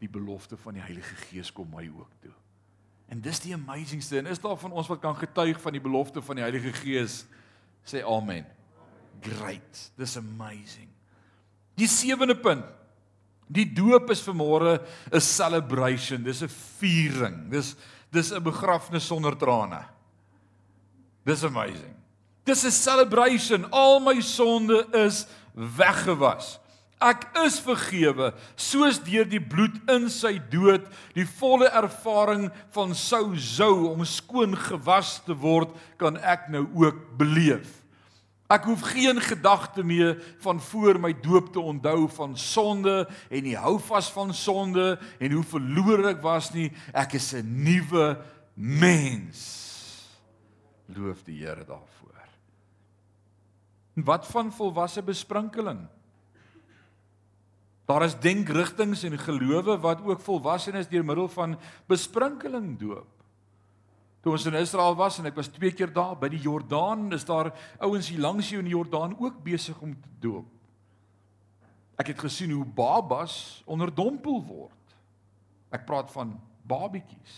die 0.00 0.10
belofte 0.10 0.58
van 0.58 0.78
die 0.78 0.82
Heilige 0.82 1.18
Gees 1.28 1.52
kom 1.54 1.70
my 1.70 1.84
ook 1.92 2.16
toe. 2.24 2.32
En 3.12 3.20
dis 3.22 3.42
die 3.44 3.54
amazingste 3.54 4.18
en 4.18 4.32
is 4.32 4.40
daar 4.42 4.56
van 4.58 4.72
ons 4.72 4.88
wat 4.90 5.02
kan 5.04 5.14
getuig 5.20 5.60
van 5.60 5.76
die 5.76 5.84
belofte 5.84 6.24
van 6.24 6.40
die 6.40 6.46
Heilige 6.48 6.72
Gees? 6.80 7.22
Sê 7.84 8.02
amen. 8.02 8.48
Great. 9.22 9.86
Dis 10.00 10.16
amazing. 10.18 10.88
Die 11.78 11.90
sewende 11.90 12.34
punt. 12.34 12.64
Die 13.52 13.68
doop 13.68 14.10
is 14.10 14.22
vanmôre 14.24 14.80
'n 15.12 15.20
celebration, 15.20 16.24
dis 16.24 16.42
'n 16.42 16.48
viering. 16.48 17.50
Dis 17.50 17.76
dis 18.12 18.32
'n 18.32 18.42
begrafnis 18.42 19.06
sonder 19.06 19.36
trane. 19.36 19.84
Dis 21.24 21.44
amazing. 21.44 21.96
Dis 22.44 22.64
'n 22.64 22.70
celebration. 22.70 23.70
Al 23.70 24.00
my 24.00 24.20
sonde 24.20 24.86
is 24.92 25.26
weggewas. 25.54 26.58
Ek 27.00 27.26
is 27.44 27.58
vergewe 27.60 28.32
soos 28.54 29.00
deur 29.02 29.24
die 29.26 29.40
bloed 29.40 29.74
in 29.90 30.08
sy 30.08 30.38
dood, 30.38 30.86
die 31.14 31.26
volle 31.26 31.66
ervaring 31.66 32.50
van 32.70 32.94
sou 32.94 33.36
sou 33.36 33.90
om 33.90 34.04
skoon 34.04 34.54
gewas 34.56 35.20
te 35.26 35.34
word, 35.34 35.74
kan 35.98 36.16
ek 36.16 36.48
nou 36.48 36.68
ook 36.74 37.18
beleef. 37.18 37.81
Ek 38.52 38.66
hoef 38.68 38.82
geen 38.92 39.20
gedagte 39.24 39.84
meer 39.86 40.18
van 40.44 40.60
voor 40.60 40.98
my 41.00 41.12
doop 41.24 41.52
te 41.54 41.60
onthou 41.60 42.08
van 42.12 42.36
sonde 42.36 43.06
en 43.30 43.46
die 43.46 43.56
hou 43.56 43.78
vas 43.80 44.10
van 44.12 44.34
sonde 44.36 44.98
en 45.18 45.32
hoe 45.32 45.44
verlore 45.44 46.10
ek 46.12 46.20
was 46.24 46.50
nie. 46.52 46.68
Ek 46.92 47.16
is 47.16 47.32
'n 47.32 47.64
nuwe 47.64 48.18
mens. 48.54 49.40
Loof 50.86 51.24
die 51.24 51.40
Here 51.40 51.64
daarvoor. 51.64 52.28
En 53.96 54.04
wat 54.04 54.26
van 54.26 54.52
volwasse 54.52 55.02
besprinkeling? 55.02 55.88
Daar 57.84 58.04
is 58.04 58.18
denkrigtinge 58.18 58.96
en 59.04 59.18
gelowe 59.18 59.78
wat 59.78 60.04
ook 60.04 60.20
volwassenes 60.20 60.88
deur 60.88 61.04
middel 61.04 61.28
van 61.28 61.58
besprinkeling 61.86 62.78
doop. 62.78 63.21
Toe 64.22 64.32
ons 64.36 64.44
in 64.46 64.54
Israel 64.54 64.94
was 64.94 65.18
en 65.18 65.26
ek 65.26 65.38
was 65.38 65.50
twee 65.50 65.74
keer 65.74 65.90
daar 65.90 66.14
by 66.18 66.28
die 66.30 66.42
Jordaan, 66.44 67.08
is 67.14 67.26
daar 67.26 67.50
ouens 67.82 68.08
hier 68.12 68.22
langs 68.22 68.52
jou 68.52 68.60
in 68.62 68.68
die 68.68 68.76
Jordaan 68.76 69.16
ook 69.18 69.40
besig 69.42 69.80
om 69.82 69.96
te 69.98 70.12
doop. 70.22 70.46
Ek 71.98 72.12
het 72.14 72.22
gesien 72.22 72.54
hoe 72.54 72.64
babas 72.64 73.62
onderdompel 73.66 74.38
word. 74.46 74.94
Ek 75.74 75.84
praat 75.88 76.10
van 76.14 76.36
babetjies. 76.68 77.34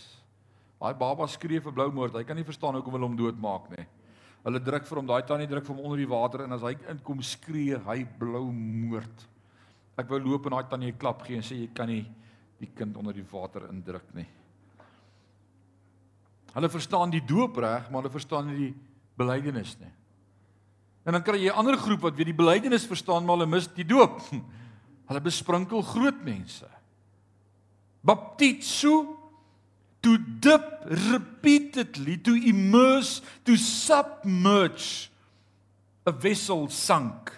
Daai 0.77 0.93
baba 0.99 1.25
skree 1.31 1.61
vir 1.63 1.73
blou 1.73 1.87
moord. 1.93 2.17
Hy 2.19 2.25
kan 2.27 2.37
nie 2.37 2.45
verstaan 2.45 2.77
hoekom 2.77 2.97
hulle 2.97 3.09
hom 3.09 3.17
doodmaak 3.17 3.71
nie. 3.73 3.87
Hulle 4.45 4.61
druk 4.61 4.85
vir 4.85 4.99
hom, 4.99 5.07
daai 5.09 5.25
tannie 5.25 5.49
druk 5.49 5.65
vir 5.65 5.73
hom 5.73 5.85
onder 5.87 5.97
die 6.03 6.09
water 6.09 6.43
en 6.45 6.53
as 6.53 6.65
hy 6.67 6.75
inkom 6.91 7.23
skree 7.25 7.79
hy 7.87 8.03
blou 8.19 8.43
moord. 8.53 9.25
Ek 9.97 10.11
wou 10.11 10.19
loop 10.21 10.45
en 10.45 10.59
daai 10.59 10.69
tannie 10.69 10.91
'n 10.93 11.01
klap 11.01 11.25
gee 11.25 11.37
en 11.37 11.41
sê 11.41 11.57
jy 11.57 11.73
kan 11.73 11.89
nie 11.89 12.05
die 12.59 12.69
kind 12.75 12.95
onder 12.97 13.13
die 13.13 13.25
water 13.31 13.65
indruk 13.71 14.13
nie. 14.13 14.27
Hulle 16.55 16.71
verstaan 16.71 17.11
die 17.11 17.23
doop 17.25 17.57
reg, 17.59 17.89
maar 17.89 18.01
hulle 18.01 18.13
verstaan 18.13 18.47
nie 18.47 18.57
die 18.57 18.73
belydenis 19.19 19.75
nie. 19.81 19.91
En 21.05 21.17
dan 21.17 21.23
kry 21.23 21.37
jy 21.37 21.51
'n 21.51 21.59
ander 21.59 21.77
groep 21.77 22.01
wat 22.01 22.15
weer 22.15 22.31
die 22.31 22.41
belydenis 22.41 22.87
verstaan, 22.87 23.25
maar 23.25 23.37
hulle 23.37 23.51
mis 23.51 23.67
die 23.67 23.85
doop. 23.85 24.21
Hulle 25.07 25.21
besprinkel 25.21 25.81
groot 25.81 26.23
mense. 26.23 26.65
Baptizo 28.01 29.17
to 30.01 30.17
dip 30.39 30.85
repeatedly 30.85 32.17
to 32.17 32.33
immerse 32.33 33.21
to 33.43 33.55
submerge 33.55 35.09
a 36.05 36.11
vessel 36.11 36.69
sunk 36.69 37.31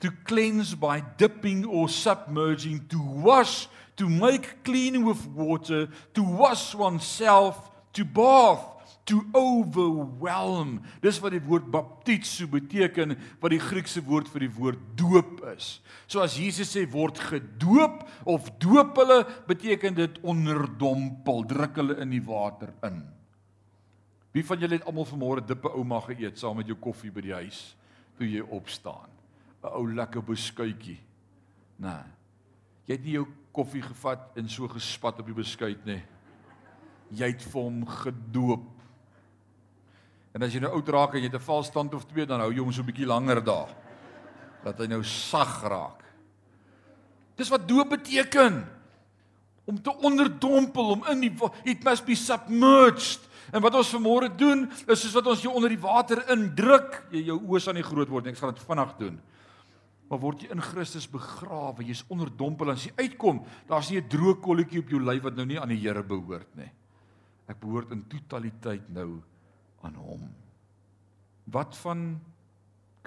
to 0.00 0.10
cleanse 0.24 0.74
by 0.74 1.02
dipping 1.16 1.66
or 1.66 1.88
submerging 1.88 2.86
to 2.88 2.98
wash 3.00 3.68
to 3.96 4.08
make 4.08 4.62
clean 4.64 5.04
with 5.04 5.26
water 5.34 5.88
to 6.14 6.22
wash 6.22 6.74
oneself 6.74 7.70
to 7.98 8.06
bath 8.06 8.78
to 9.08 9.24
overwhelm. 9.32 10.78
Dis 11.00 11.18
wat 11.22 11.32
die 11.32 11.42
woord 11.42 11.70
baptizo 11.72 12.48
beteken 12.52 13.16
wat 13.40 13.54
die 13.54 13.62
Griekse 13.62 14.02
woord 14.04 14.28
vir 14.30 14.44
die 14.44 14.52
woord 14.52 14.82
doop 15.00 15.40
is. 15.54 15.78
So 16.06 16.20
as 16.20 16.36
Jesus 16.38 16.74
sê 16.74 16.84
word 16.92 17.20
gedoop 17.30 18.04
of 18.28 18.50
doop 18.60 18.98
hulle, 19.00 19.22
beteken 19.48 19.96
dit 19.96 20.20
onderdompel, 20.20 21.46
druk 21.48 21.80
hulle 21.80 21.96
in 22.04 22.12
die 22.12 22.24
water 22.24 22.74
in. 22.86 23.00
Wie 24.36 24.44
van 24.44 24.60
julle 24.60 24.76
het 24.76 24.86
almal 24.86 25.08
vanmôre 25.08 25.46
dippe 25.46 25.72
ouma 25.72 26.02
geëet 26.04 26.36
saam 26.38 26.60
met 26.60 26.68
jou 26.68 26.76
koffie 26.78 27.12
by 27.12 27.24
die 27.24 27.36
huis 27.38 27.62
toe 28.20 28.28
jy 28.28 28.44
opstaan? 28.44 29.08
'n 29.64 29.72
Ou 29.72 29.88
lekker 29.90 30.22
beskuitjie. 30.22 31.00
Nee. 31.78 32.04
Jy 32.86 32.94
het 32.94 33.04
nie 33.04 33.16
jou 33.16 33.26
koffie 33.52 33.82
gevat 33.82 34.36
en 34.36 34.48
so 34.48 34.68
gespat 34.68 35.18
op 35.20 35.26
die 35.26 35.34
beskuit 35.34 35.84
nie 35.86 36.02
jy 37.10 37.30
het 37.32 37.42
vir 37.42 37.62
hom 37.62 37.86
gedoop. 37.86 38.66
En 40.36 40.44
as 40.44 40.54
jy 40.54 40.60
nou 40.62 40.72
oud 40.76 40.88
raak 40.92 41.14
en 41.14 41.22
jy 41.22 41.30
het 41.30 41.40
'n 41.40 41.50
valstand 41.50 41.94
of 41.94 42.06
twee, 42.06 42.26
dan 42.26 42.40
hou 42.40 42.52
jy 42.52 42.60
hom 42.60 42.72
so 42.72 42.82
'n 42.82 42.86
bietjie 42.86 43.06
langer 43.06 43.44
daar. 43.44 43.68
Dat 44.64 44.78
hy 44.78 44.86
nou 44.86 45.02
sag 45.02 45.62
raak. 45.62 46.04
Dis 47.36 47.48
wat 47.48 47.68
doop 47.68 47.88
beteken. 47.88 48.66
Om 49.64 49.82
te 49.82 49.94
onderdompel, 49.96 50.90
om 50.90 51.04
in 51.06 51.20
die 51.20 51.36
it 51.64 51.84
must 51.84 52.04
be 52.04 52.14
submerged. 52.14 53.20
En 53.52 53.62
wat 53.62 53.74
ons 53.74 53.94
vanmôre 53.94 54.28
doen, 54.36 54.70
is 54.86 55.00
soos 55.00 55.12
wat 55.12 55.26
ons 55.26 55.42
jou 55.42 55.54
onder 55.54 55.68
die 55.68 55.80
water 55.80 56.30
indruk, 56.30 57.04
jy 57.10 57.24
jou 57.24 57.38
oë 57.40 57.60
sal 57.60 57.74
nie 57.74 57.82
groot 57.82 58.08
word 58.08 58.24
nie. 58.24 58.32
Ek 58.32 58.38
gaan 58.38 58.54
dit 58.54 58.62
vinnig 58.62 58.96
doen. 58.98 59.20
Maar 60.08 60.18
word 60.18 60.42
jy 60.42 60.50
in 60.52 60.64
Christus 60.64 61.06
begrawe, 61.10 61.84
jy's 61.84 62.04
onderdompel 62.08 62.70
en 62.70 62.78
as 62.78 62.86
jy 62.88 62.92
uitkom, 62.96 63.42
daar's 63.68 63.90
nie 63.90 64.00
'n 64.00 64.08
droë 64.08 64.40
kolletjie 64.40 64.80
op 64.80 64.88
jou 64.88 65.00
lyf 65.00 65.22
wat 65.22 65.36
nou 65.36 65.46
nie 65.46 65.60
aan 65.60 65.68
die 65.68 65.76
Here 65.80 66.02
behoort 66.02 66.56
nie. 66.56 66.70
Ek 67.48 67.60
behoort 67.60 67.92
in 67.94 68.04
totaliteit 68.10 68.88
nou 68.92 69.22
aan 69.86 69.96
hom. 69.96 70.26
Wat 71.48 71.76
van 71.80 72.20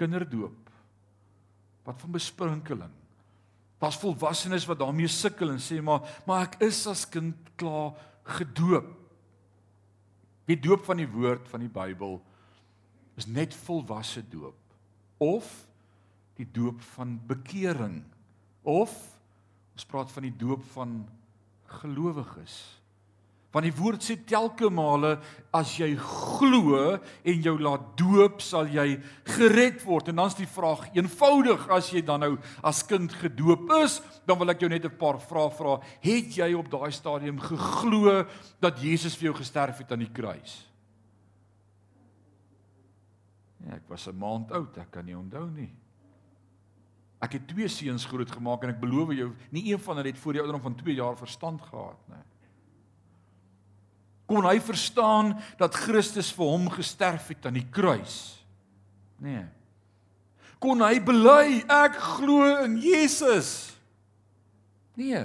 kinderdoop? 0.00 0.70
Wat 1.86 2.00
van 2.02 2.14
besprinkeling? 2.14 2.94
Daar's 3.82 3.98
volwassenes 3.98 4.66
wat 4.66 4.78
daarmee 4.78 5.10
sukkel 5.10 5.54
en 5.54 5.62
sê 5.62 5.80
maar 5.82 6.06
maar 6.26 6.46
ek 6.46 6.60
is 6.68 6.84
as 6.90 7.06
kind 7.08 7.50
klaar 7.58 7.94
gedoop. 8.38 8.90
Die 10.46 10.58
doop 10.58 10.84
van 10.86 10.98
die 11.02 11.08
woord 11.10 11.48
van 11.50 11.62
die 11.62 11.70
Bybel 11.70 12.20
is 13.18 13.26
net 13.26 13.54
volwasse 13.66 14.22
doop 14.30 14.58
of 15.22 15.48
die 16.38 16.48
doop 16.50 16.80
van 16.94 17.18
bekering 17.28 18.00
of 18.62 18.92
ons 19.72 19.86
praat 19.88 20.10
van 20.14 20.26
die 20.26 20.36
doop 20.36 20.62
van 20.74 21.02
gelowiges. 21.80 22.56
Want 23.52 23.66
die 23.68 23.74
woord 23.76 24.00
sê 24.00 24.14
telke 24.16 24.70
male 24.72 25.18
as 25.52 25.74
jy 25.76 25.90
glo 26.00 26.78
en 26.96 27.42
jou 27.44 27.52
laat 27.60 27.84
doop, 28.00 28.40
sal 28.40 28.70
jy 28.72 28.96
gered 29.34 29.82
word. 29.84 30.08
En 30.08 30.22
dan's 30.22 30.38
die 30.38 30.48
vraag 30.48 30.86
eenvoudig, 30.96 31.66
as 31.68 31.90
jy 31.92 32.00
dan 32.08 32.24
nou 32.24 32.30
as 32.64 32.80
kind 32.88 33.12
gedoop 33.20 33.68
is, 33.82 33.98
dan 34.24 34.40
wil 34.40 34.54
ek 34.54 34.64
jou 34.64 34.70
net 34.72 34.88
'n 34.88 34.96
paar 34.96 35.20
vrae 35.20 35.50
vra. 35.52 35.80
Het 36.00 36.32
jy 36.40 36.54
op 36.54 36.70
daai 36.70 36.90
stadium 36.90 37.38
geglo 37.38 38.24
dat 38.58 38.80
Jesus 38.80 39.16
vir 39.16 39.32
jou 39.32 39.34
gesterf 39.34 39.78
het 39.78 39.92
aan 39.92 40.06
die 40.06 40.12
kruis? 40.12 40.66
Ja, 43.60 43.76
ek 43.76 43.88
was 43.88 44.08
'n 44.08 44.16
maand 44.16 44.50
oud, 44.50 44.78
ek 44.78 44.90
kan 44.90 45.04
nie 45.04 45.16
onthou 45.16 45.50
nie. 45.50 45.70
Ek 47.20 47.32
het 47.34 47.46
twee 47.48 47.68
seuns 47.68 48.06
grootgemaak 48.06 48.64
en 48.64 48.70
ek 48.70 48.80
beloof 48.80 49.12
jou, 49.12 49.36
nie 49.50 49.72
een 49.72 49.78
van 49.78 49.96
hulle 49.96 50.08
het 50.08 50.18
voor 50.18 50.32
die 50.32 50.40
ouderdom 50.40 50.62
van 50.62 50.74
2 50.74 50.94
jaar 50.94 51.16
verstand 51.16 51.60
gehad 51.60 52.08
nie 52.08 52.31
kon 54.26 54.46
hy 54.46 54.58
verstaan 54.62 55.34
dat 55.60 55.76
Christus 55.76 56.30
vir 56.34 56.48
hom 56.48 56.70
gesterf 56.72 57.28
het 57.32 57.46
aan 57.46 57.58
die 57.58 57.68
kruis? 57.70 58.38
Nee. 59.22 59.44
Kon 60.62 60.82
hy 60.84 60.98
bely 61.02 61.62
ek 61.66 61.98
glo 62.18 62.46
in 62.62 62.78
Jesus? 62.80 63.72
Nee. 64.98 65.24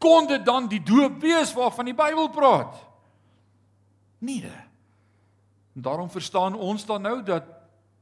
Kon 0.00 0.28
dit 0.28 0.44
dan 0.44 0.68
die 0.68 0.82
doop 0.84 1.20
wees 1.22 1.52
waarvan 1.56 1.88
die 1.88 1.96
Bybel 1.96 2.28
praat? 2.32 2.76
Nee. 4.20 4.52
En 5.76 5.84
daarom 5.86 6.10
verstaan 6.12 6.54
ons 6.54 6.84
dan 6.86 7.02
nou 7.02 7.22
dat 7.24 7.48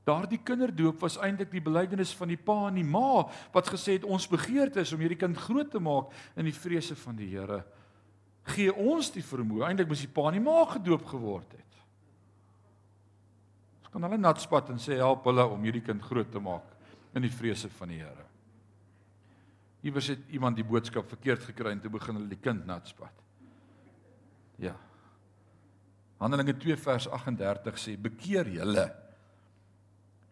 daardie 0.08 0.40
kinderdoop 0.40 1.02
was 1.04 1.18
eintlik 1.20 1.50
die 1.52 1.62
belydenis 1.62 2.14
van 2.16 2.30
die 2.32 2.40
pa 2.40 2.68
en 2.70 2.78
die 2.80 2.86
ma 2.86 3.26
wat 3.52 3.68
gesê 3.68 3.98
het 3.98 4.06
ons 4.08 4.28
begeerte 4.30 4.80
is 4.80 4.92
om 4.96 5.02
hierdie 5.04 5.20
kind 5.20 5.36
groot 5.36 5.68
te 5.70 5.82
maak 5.82 6.14
in 6.34 6.48
die 6.48 6.56
vrese 6.56 6.96
van 6.96 7.18
die 7.18 7.28
Here 7.34 7.60
gee 8.48 8.72
ons 8.72 9.10
die 9.14 9.24
vermoë 9.24 9.68
eintlik 9.68 9.90
moes 9.90 10.04
die 10.04 10.12
pa 10.12 10.28
en 10.28 10.38
die 10.38 10.44
ma 10.44 10.62
gedoop 10.70 11.04
geword 11.10 11.56
het. 11.56 11.80
Ons 13.82 13.92
kan 13.92 14.04
hulle 14.06 14.20
nat 14.20 14.40
spat 14.42 14.72
en 14.72 14.80
sê 14.82 14.98
help 15.00 15.26
hulle 15.28 15.44
om 15.48 15.64
hierdie 15.64 15.84
kind 15.84 16.02
groot 16.04 16.30
te 16.32 16.42
maak 16.42 16.66
in 17.16 17.24
die 17.24 17.32
vrese 17.32 17.70
van 17.78 17.92
die 17.92 18.02
Here. 18.02 18.26
Iewers 19.86 20.10
het 20.12 20.30
iemand 20.34 20.58
die 20.58 20.66
boodskap 20.66 21.08
verkeerd 21.08 21.46
gekry 21.50 21.72
en 21.72 21.80
toe 21.82 21.92
begin 21.94 22.18
hulle 22.18 22.30
die 22.30 22.42
kind 22.42 22.66
nat 22.66 22.88
spat. 22.90 23.24
Ja. 24.58 24.74
Handelinge 26.18 26.56
2 26.58 26.76
vers 26.82 27.06
38 27.14 27.78
sê 27.78 27.94
bekeer 28.08 28.50
julle 28.58 28.88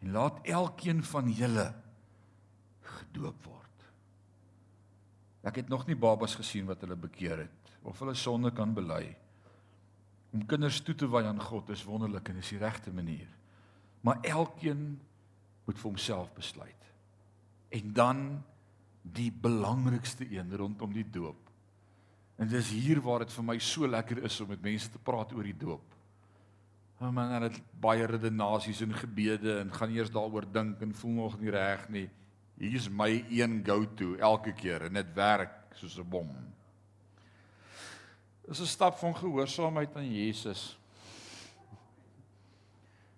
en 0.03 0.13
laat 0.13 0.43
elkeen 0.45 1.03
van 1.07 1.31
julle 1.33 1.67
gedoop 2.97 3.47
word. 3.47 3.87
Ek 5.47 5.63
het 5.63 5.71
nog 5.71 5.87
nie 5.87 5.97
babas 5.99 6.35
gesien 6.39 6.67
wat 6.67 6.83
hulle 6.83 6.99
bekeer 6.99 7.47
het 7.47 7.66
of 7.87 7.99
hulle 8.03 8.15
sonde 8.19 8.51
kan 8.53 8.75
bely. 8.75 9.05
Om 10.35 10.45
kinders 10.51 10.81
toe 10.85 10.95
te 10.99 11.09
wy 11.09 11.23
aan 11.25 11.41
God 11.41 11.71
is 11.71 11.85
wonderlik 11.87 12.29
en 12.29 12.43
is 12.43 12.51
die 12.53 12.61
regte 12.61 12.93
manier. 12.93 13.29
Maar 14.05 14.21
elkeen 14.27 14.99
moet 15.67 15.79
vir 15.79 15.91
homself 15.91 16.33
besluit. 16.35 16.93
En 17.75 17.93
dan 17.95 18.23
die 19.03 19.31
belangrikste 19.31 20.27
een 20.31 20.57
rondom 20.57 20.93
die 20.93 21.07
doop. 21.11 21.41
En 22.37 22.49
dis 22.51 22.71
hier 22.75 23.01
waar 23.01 23.25
dit 23.25 23.33
vir 23.33 23.47
my 23.47 23.57
so 23.63 23.89
lekker 23.89 24.23
is 24.27 24.41
om 24.43 24.51
met 24.53 24.63
mense 24.63 24.91
te 24.93 25.01
praat 25.03 25.33
oor 25.33 25.47
die 25.47 25.57
doop. 25.57 25.95
Oh 27.01 27.11
man, 27.13 27.33
hulle 27.37 27.51
het 27.51 27.59
baie 27.81 28.07
redenasies 28.09 28.81
en 28.85 28.95
gebede 28.97 29.59
en 29.61 29.73
gaan 29.73 29.93
eers 29.93 30.13
daaroor 30.13 30.47
dink 30.53 30.81
en 30.85 30.95
voel 30.97 31.17
nog 31.17 31.41
nie 31.41 31.53
reg 31.53 31.89
nie. 31.93 32.07
Hier 32.57 32.77
is 32.79 32.89
my 32.89 33.11
een 33.29 33.61
go-to 33.65 34.15
elke 34.17 34.55
keer 34.57 34.89
en 34.89 34.97
dit 34.97 35.11
werk 35.17 35.77
soos 35.77 35.99
'n 35.99 36.09
bom. 36.09 36.31
Dis 38.47 38.61
'n 38.61 38.67
stap 38.67 38.99
van 38.99 39.17
gehoorsaamheid 39.17 39.97
aan 39.97 40.13
Jesus. 40.13 40.79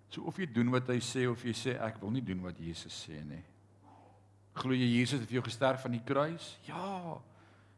So 0.08 0.22
of 0.22 0.36
jy 0.36 0.46
doen 0.52 0.70
wat 0.70 0.88
hy 0.88 1.00
sê 1.04 1.26
of 1.28 1.42
jy 1.44 1.52
sê 1.52 1.76
ek 1.76 2.00
wil 2.00 2.10
nie 2.10 2.24
doen 2.24 2.40
wat 2.40 2.56
Jesus 2.58 3.04
sê 3.04 3.20
nie. 3.24 3.44
Glo 4.54 4.72
jy 4.72 4.88
Jesus 4.98 5.20
het 5.20 5.28
vir 5.28 5.38
jou 5.38 5.44
gesterf 5.44 5.84
aan 5.84 5.92
die 5.92 6.04
kruis? 6.04 6.58
Ja. 6.64 7.20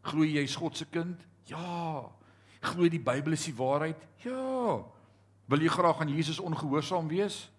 Glo 0.03 0.25
jy 0.25 0.39
jy's 0.39 0.55
God 0.57 0.77
se 0.77 0.87
kind? 0.87 1.19
Ja. 1.47 2.07
Glo 2.61 2.85
jy 2.85 2.91
die 2.91 3.03
Bybel 3.03 3.33
is 3.33 3.45
die 3.45 3.57
waarheid? 3.57 4.07
Ja. 4.25 4.85
Wil 5.51 5.61
jy 5.61 5.69
graag 5.69 6.01
aan 6.01 6.15
Jesus 6.15 6.39
ongehoorsaam 6.39 7.09
wees? 7.09 7.51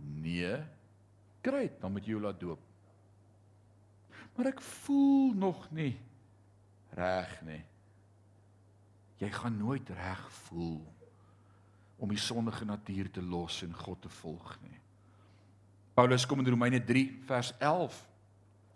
Nee. 0.00 0.56
Great, 1.42 1.76
dan 1.80 1.92
moet 1.92 2.06
jy 2.06 2.16
jou 2.16 2.22
laat 2.24 2.40
doop. 2.40 2.60
Maar 4.34 4.46
ek 4.46 4.60
voel 4.60 5.34
nog 5.36 5.68
nie 5.70 5.92
reg 6.96 7.42
nie 7.44 7.62
jy 9.24 9.32
gaan 9.32 9.56
nooit 9.56 9.88
reg 9.96 10.22
voel 10.46 10.80
om 11.96 12.10
die 12.10 12.20
sondige 12.20 12.66
natuur 12.68 13.10
te 13.10 13.22
los 13.22 13.62
en 13.64 13.74
God 13.74 14.02
te 14.04 14.10
volg 14.20 14.56
nie. 14.62 14.80
Paulus 15.94 16.26
kom 16.26 16.42
in 16.42 16.50
Romeine 16.50 16.82
3 16.84 17.04
vers 17.28 17.52
11 17.58 18.00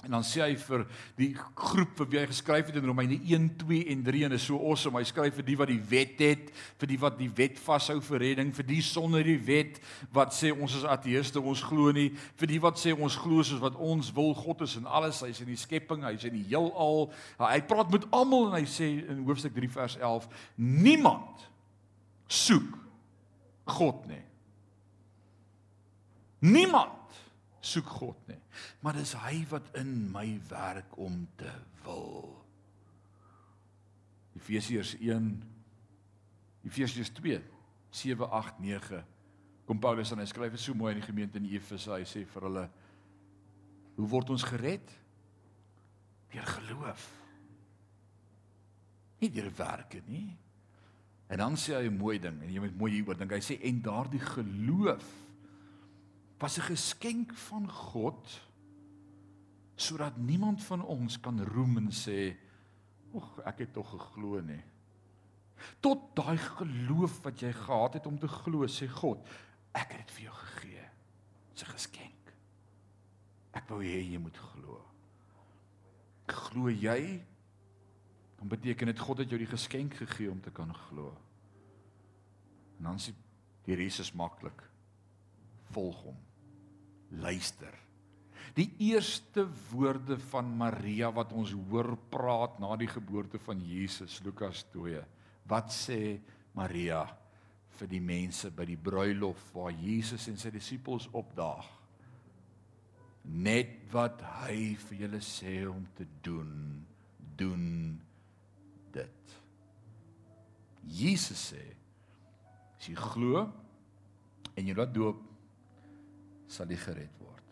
En 0.06 0.12
dan 0.14 0.22
sê 0.22 0.44
hy 0.44 0.52
vir 0.62 0.84
die 1.18 1.32
groep 1.58 1.96
vir 1.98 2.06
wie 2.12 2.18
hy 2.20 2.26
geskryf 2.30 2.68
het 2.70 2.76
in 2.78 2.86
Romeine 2.86 3.16
1, 3.18 3.48
2 3.58 3.80
en 3.90 4.04
3 4.06 4.20
en 4.28 4.36
is 4.36 4.44
so 4.46 4.58
awesome. 4.62 4.94
Hy 5.00 5.08
skryf 5.10 5.34
vir 5.40 5.46
die 5.48 5.56
wat 5.58 5.72
die 5.72 5.80
wet 5.90 6.20
het, 6.22 6.52
vir 6.78 6.90
die 6.92 6.98
wat 7.02 7.16
die 7.18 7.30
wet 7.40 7.58
vashou 7.58 7.96
vir 8.06 8.22
redding, 8.22 8.52
vir 8.54 8.68
die 8.68 8.78
sonder 8.86 9.26
die 9.26 9.40
wet 9.48 9.80
wat 10.14 10.36
sê 10.36 10.52
ons 10.54 10.76
is 10.78 10.86
ateëste, 10.86 11.42
ons 11.42 11.64
glo 11.66 11.90
nie, 11.96 12.12
vir 12.38 12.52
die 12.52 12.60
wat 12.62 12.78
sê 12.78 12.94
ons 12.94 13.18
glo 13.18 13.42
soos 13.42 13.64
wat 13.64 13.74
ons 13.74 14.12
wil, 14.14 14.30
God 14.38 14.62
is 14.68 14.76
in 14.78 14.86
alles, 14.86 15.18
hy's 15.26 15.42
in 15.42 15.50
die 15.50 15.58
skepping, 15.58 16.06
hy's 16.06 16.28
in 16.30 16.36
die 16.38 16.46
heelal. 16.52 17.08
Hy 17.42 17.58
praat 17.66 17.90
met 17.90 18.06
almal 18.14 18.52
en 18.52 18.58
hy 18.60 18.68
sê 18.70 18.92
in 19.02 19.26
hoofstuk 19.26 19.56
3 19.58 19.72
vers 19.80 19.98
11, 19.98 20.30
niemand 20.62 21.48
soek 22.30 22.78
God 23.74 24.06
nie. 24.06 24.22
Niemand 26.46 26.94
soek 27.68 27.92
God 28.00 28.30
nie. 28.30 28.40
Maar 28.84 28.98
dis 29.00 29.14
hy 29.22 29.42
wat 29.52 29.68
in 29.80 29.92
my 30.12 30.26
werk 30.50 30.96
om 31.00 31.20
te 31.40 31.52
wil. 31.84 32.34
Efesiërs 34.38 34.94
1 35.00 35.30
Efesiërs 36.68 37.12
2 37.16 37.38
7 37.90 38.30
8 38.30 38.58
9 38.60 39.04
kom 39.68 39.80
Paulus 39.80 40.12
en 40.12 40.22
hy 40.22 40.26
skryf 40.28 40.54
dit 40.54 40.62
so 40.62 40.76
mooi 40.76 40.94
in 40.94 41.00
die 41.02 41.06
gemeente 41.06 41.40
in 41.40 41.48
Efese. 41.50 41.92
Hy 41.92 42.06
sê 42.08 42.24
vir 42.28 42.48
hulle 42.48 42.64
hoe 43.98 44.08
word 44.08 44.30
ons 44.32 44.46
gered? 44.46 44.92
Deur 46.32 46.46
geloof. 46.54 47.06
Nie 49.18 49.30
deur 49.34 49.50
werke 49.58 50.00
nie. 50.06 50.30
En 51.28 51.42
dan 51.42 51.56
sê 51.60 51.74
hy 51.76 51.88
'n 51.88 51.98
mooi 51.98 52.18
ding 52.18 52.40
en 52.42 52.52
jy 52.52 52.60
moet 52.60 52.78
mooi 52.78 52.92
hieroor 52.92 53.18
dink. 53.18 53.32
Hy 53.32 53.40
sê 53.44 53.58
en 53.60 53.82
daardie 53.82 54.20
geloof 54.20 55.27
was 56.38 56.58
'n 56.58 56.62
geskenk 56.62 57.34
van 57.34 57.70
God 57.70 58.46
sodat 59.74 60.16
niemand 60.16 60.64
van 60.64 60.84
ons 60.84 61.20
kan 61.20 61.44
roem 61.44 61.76
en 61.76 61.90
sê 61.90 62.36
ag 63.14 63.38
ek 63.44 63.58
het 63.58 63.72
tog 63.72 63.90
geglo 63.90 64.40
nie. 64.40 64.62
Tot 65.80 66.16
daai 66.16 66.36
geloof 66.36 67.22
wat 67.22 67.40
jy 67.40 67.52
gehad 67.52 67.94
het 67.94 68.06
om 68.06 68.18
te 68.18 68.28
glo 68.28 68.66
sê 68.66 68.88
God 68.88 69.26
ek 69.72 69.92
het 69.92 70.06
dit 70.06 70.10
vir 70.10 70.24
jou 70.24 70.34
gegee. 70.34 70.84
Dis 71.52 71.62
'n 71.62 71.72
geskenk. 71.72 72.32
Ek 73.52 73.68
wou 73.68 73.82
hê 73.82 74.02
jy 74.02 74.18
moet 74.18 74.36
glo. 74.36 74.84
Glo 76.26 76.68
jy? 76.70 77.24
Dan 78.38 78.48
beteken 78.48 78.86
dit 78.86 78.98
God 78.98 79.18
het 79.18 79.28
jou 79.28 79.38
die 79.38 79.56
geskenk 79.56 79.94
gegee 79.94 80.30
om 80.30 80.40
te 80.40 80.50
kan 80.50 80.74
glo. 80.74 81.16
En 82.78 82.84
dan 82.84 82.98
sê 82.98 83.12
die 83.64 83.74
res 83.74 83.98
is 83.98 84.12
maklik. 84.12 84.62
Volg 85.70 86.02
hom 86.02 86.27
luister. 87.10 87.72
Die 88.58 88.72
eerste 88.90 89.44
woorde 89.70 90.18
van 90.32 90.48
Maria 90.58 91.12
wat 91.14 91.32
ons 91.36 91.52
hoor 91.68 91.92
praat 92.10 92.58
na 92.58 92.74
die 92.80 92.90
geboorte 92.90 93.38
van 93.38 93.60
Jesus 93.62 94.18
Lukas 94.24 94.64
2. 94.72 95.02
Wat 95.48 95.70
sê 95.72 96.18
Maria 96.58 97.04
vir 97.78 97.90
die 97.92 98.02
mense 98.02 98.50
by 98.50 98.66
die 98.66 98.80
bruilof 98.80 99.44
waar 99.54 99.70
Jesus 99.70 100.26
en 100.32 100.40
sy 100.40 100.50
disippels 100.54 101.06
opdaag? 101.14 101.68
Net 103.28 103.76
wat 103.92 104.22
hy 104.40 104.74
vir 104.88 105.04
julle 105.04 105.20
sê 105.22 105.60
om 105.68 105.84
te 105.94 106.06
doen, 106.24 106.52
doen 107.38 107.66
dit. 108.94 109.38
Jesus 110.88 111.50
sê: 111.52 111.62
As 112.78 112.88
jy 112.88 112.96
glo 112.96 113.44
en 114.56 114.66
jy 114.66 114.74
laat 114.74 114.94
doop, 114.96 115.27
sal 116.48 116.70
jy 116.72 116.78
gered 116.80 117.12
word. 117.20 117.44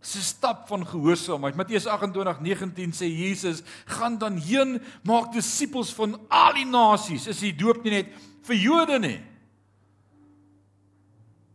Dis 0.00 0.14
'n 0.16 0.22
stap 0.22 0.68
van 0.68 0.86
gehoorsaamheid. 0.86 1.56
Matteus 1.56 1.86
28:19 1.86 2.92
sê 2.92 3.08
Jesus, 3.08 3.62
"Gaan 3.86 4.18
dan 4.18 4.36
heen, 4.36 4.80
maak 5.02 5.32
disippels 5.32 5.92
van 5.92 6.20
al 6.28 6.52
die 6.54 6.66
nasies." 6.66 7.26
Is 7.26 7.40
die 7.40 7.54
doop 7.54 7.82
nie 7.82 7.90
net 7.90 8.06
vir 8.42 8.56
Jode 8.56 8.98
nie? 8.98 9.20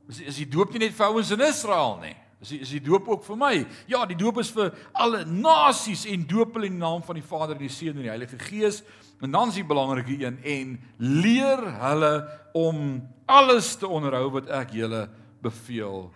Is 0.09 0.19
is 0.19 0.35
die 0.35 0.49
doop 0.49 0.71
nie 0.71 0.79
net 0.79 0.93
vir 0.93 1.05
ouens 1.05 1.31
in 1.31 1.39
Israel 1.39 1.99
nie? 2.01 2.15
Is 2.41 2.49
die, 2.49 2.59
is 2.59 2.69
die 2.69 2.81
doop 2.81 3.07
ook 3.07 3.23
vir 3.23 3.37
my? 3.37 3.65
Ja, 3.87 4.05
die 4.05 4.17
doop 4.19 4.37
is 4.37 4.49
vir 4.51 4.73
alle 4.93 5.23
nasies 5.25 6.05
en 6.05 6.25
doop 6.27 6.53
hulle 6.53 6.65
in 6.65 6.75
die 6.75 6.83
naam 6.83 7.03
van 7.03 7.15
die 7.15 7.23
Vader 7.23 7.55
en 7.55 7.61
die 7.61 7.69
Seun 7.69 7.95
en 7.95 8.03
die 8.03 8.11
Heilige 8.11 8.37
Gees. 8.37 8.83
En 9.21 9.31
dan 9.31 9.47
is 9.47 9.55
die 9.55 9.63
belangrike 9.63 10.17
een 10.19 10.41
en 10.43 10.73
leer 10.97 11.63
hulle 11.79 12.29
om 12.53 13.01
alles 13.25 13.75
te 13.79 13.87
onderhou 13.87 14.29
wat 14.31 14.51
ek 14.51 14.73
julle 14.75 15.05
beveel 15.41 16.11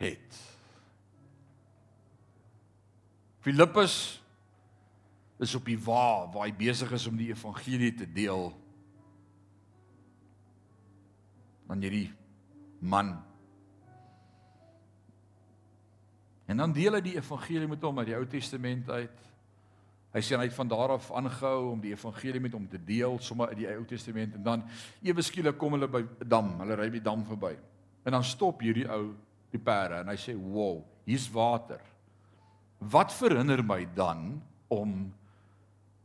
het. 0.00 0.40
Filippus 3.40 3.94
is 5.40 5.54
op 5.56 5.64
die 5.64 5.78
wa 5.80 6.28
waar 6.32 6.48
hy 6.48 6.52
besig 6.56 6.92
is 6.92 7.06
om 7.08 7.16
die 7.16 7.30
evangelie 7.32 7.92
te 7.96 8.08
deel. 8.12 8.50
Dan 11.70 11.84
hierdie 11.84 12.10
man. 12.80 13.14
En 16.50 16.60
dan 16.60 16.74
deel 16.74 16.98
hy 16.98 17.02
die 17.04 17.16
evangelie 17.16 17.68
met 17.70 17.82
hom 17.86 18.00
uit 18.02 18.10
die 18.10 18.16
Ou 18.18 18.26
Testament 18.28 18.90
uit. 18.90 19.26
Hy 20.10 20.20
sê 20.26 20.34
hy 20.34 20.48
het 20.48 20.56
van 20.56 20.68
daar 20.68 20.96
af 20.96 21.08
aangehou 21.14 21.70
om 21.70 21.80
die 21.80 21.94
evangelie 21.94 22.42
met 22.42 22.56
hom 22.56 22.66
te 22.68 22.80
deel 22.82 23.16
sommer 23.22 23.52
uit 23.52 23.60
die 23.62 23.68
Ou 23.70 23.84
Testament 23.88 24.34
en 24.36 24.42
dan 24.42 24.64
ewe 25.06 25.22
skielik 25.22 25.56
kom 25.60 25.78
hulle 25.78 25.88
by 25.88 26.02
'n 26.02 26.28
dam, 26.28 26.56
hulle 26.60 26.76
ry 26.76 26.88
by 26.90 26.98
die 26.98 27.08
dam 27.08 27.24
verby. 27.24 27.56
En 28.04 28.12
dan 28.12 28.24
stop 28.24 28.60
hierdie 28.60 28.88
ou 28.88 29.14
die 29.50 29.58
perde 29.58 30.00
en 30.00 30.08
hy 30.08 30.16
sê, 30.16 30.34
"Wow, 30.36 30.84
hier's 31.04 31.28
water." 31.32 31.80
Wat 32.78 33.12
verhinder 33.12 33.64
my 33.64 33.86
dan 33.94 34.42
om 34.68 35.12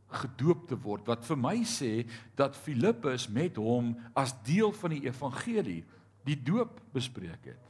gedoop 0.08 0.68
te 0.68 0.76
word? 0.76 1.06
Wat 1.06 1.24
vir 1.24 1.36
my 1.36 1.56
sê 1.64 2.06
dat 2.36 2.56
Filippus 2.56 3.28
met 3.28 3.56
hom 3.56 3.96
as 4.14 4.34
deel 4.44 4.72
van 4.72 4.90
die 4.90 5.06
evangelie 5.06 5.84
die 6.26 6.36
doop 6.36 6.80
bespreek 6.92 7.44
het. 7.44 7.62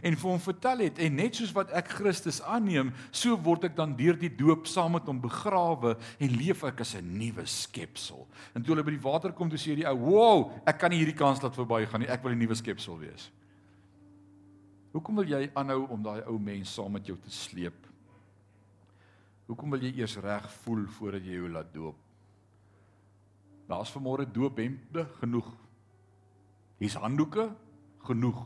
En 0.00 0.16
vir 0.16 0.30
hom 0.30 0.40
vertel 0.40 0.86
het 0.86 0.98
en 1.04 1.18
net 1.18 1.36
soos 1.36 1.52
wat 1.52 1.72
ek 1.76 1.90
Christus 1.98 2.40
aanneem, 2.48 2.92
so 3.12 3.36
word 3.44 3.66
ek 3.68 3.76
dan 3.76 3.92
deur 3.98 4.16
die 4.18 4.32
doop 4.32 4.66
saam 4.70 4.96
met 4.96 5.08
hom 5.10 5.20
begrawe 5.20 5.94
en 6.16 6.36
leef 6.38 6.64
ek 6.64 6.80
as 6.80 6.94
'n 6.96 7.18
nuwe 7.18 7.44
skepsel. 7.46 8.26
En 8.54 8.62
toe 8.62 8.74
hulle 8.74 8.84
by 8.84 8.96
die 8.96 9.08
water 9.08 9.32
kom, 9.32 9.50
toe 9.50 9.58
sê 9.58 9.76
die 9.76 9.86
ou, 9.86 9.96
"Wow, 9.96 10.52
ek 10.66 10.78
kan 10.78 10.90
nie 10.90 10.98
hierdie 11.04 11.18
kans 11.18 11.42
laat 11.42 11.54
verbygaan 11.54 12.00
nie. 12.00 12.08
Ek 12.08 12.22
wil 12.22 12.32
'n 12.32 12.38
nuwe 12.38 12.54
skepsel 12.54 12.98
wees." 12.98 13.30
Hoekom 14.92 15.22
wil 15.22 15.30
jy 15.30 15.46
aanhou 15.56 15.86
om 15.94 16.02
daai 16.04 16.20
ou 16.28 16.36
mens 16.40 16.74
saam 16.76 16.92
met 16.92 17.06
jou 17.08 17.16
te 17.20 17.32
sleep? 17.32 17.88
Hoekom 19.48 19.72
wil 19.72 19.84
jy 19.84 19.92
eers 20.00 20.18
reg 20.20 20.48
voel 20.62 20.84
voordat 20.98 21.24
jy 21.24 21.38
jou 21.40 21.50
laat 21.52 21.72
doop? 21.74 21.96
Daar's 23.68 23.92
vanmôre 23.94 24.26
doophemde 24.28 25.06
genoeg. 25.20 25.48
Hier's 26.80 26.98
handdoeke 27.00 27.48
genoeg. 28.04 28.44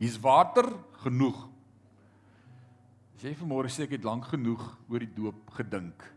Hier's 0.00 0.16
water 0.24 0.70
genoeg. 1.04 1.38
As 3.16 3.24
jy 3.24 3.32
vanmôre 3.36 3.68
sê 3.72 3.84
ek 3.86 3.96
het 3.96 4.04
lank 4.04 4.28
genoeg 4.32 4.62
oor 4.88 5.04
die 5.04 5.14
doop 5.16 5.48
gedink 5.56 6.12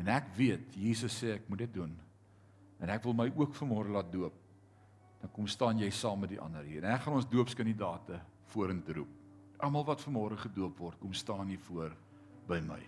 en 0.00 0.08
ek 0.08 0.30
weet 0.36 0.76
Jesus 0.80 1.18
sê 1.20 1.34
ek 1.36 1.48
moet 1.48 1.62
dit 1.64 1.72
doen 1.74 1.92
en 2.80 2.92
ek 2.92 3.04
wil 3.04 3.16
my 3.16 3.26
ook 3.28 3.52
vanmôre 3.56 3.92
laat 3.92 4.08
doop. 4.12 4.36
Dan 5.20 5.30
kom 5.32 5.46
staan 5.46 5.78
jy 5.78 5.90
saam 5.92 6.22
met 6.24 6.32
die 6.32 6.40
ander 6.40 6.64
hier. 6.64 6.84
En 6.84 6.94
ek 6.94 7.04
gaan 7.04 7.18
ons 7.20 7.28
doopskandidate 7.28 8.20
vorentoe 8.54 9.00
roep. 9.02 9.18
Almal 9.60 9.84
wat 9.84 10.00
vanmôre 10.00 10.38
gedoop 10.40 10.78
word, 10.80 10.96
kom 11.00 11.12
staan 11.12 11.52
hier 11.52 11.60
voor 11.66 11.92
by 12.48 12.62
my. 12.64 12.80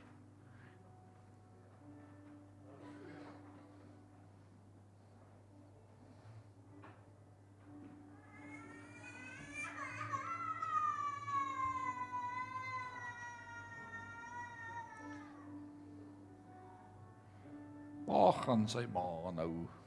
Waar 18.09 18.42
gaan 18.42 18.66
sy 18.68 18.87
ma 18.92 19.31
nou? 19.37 19.82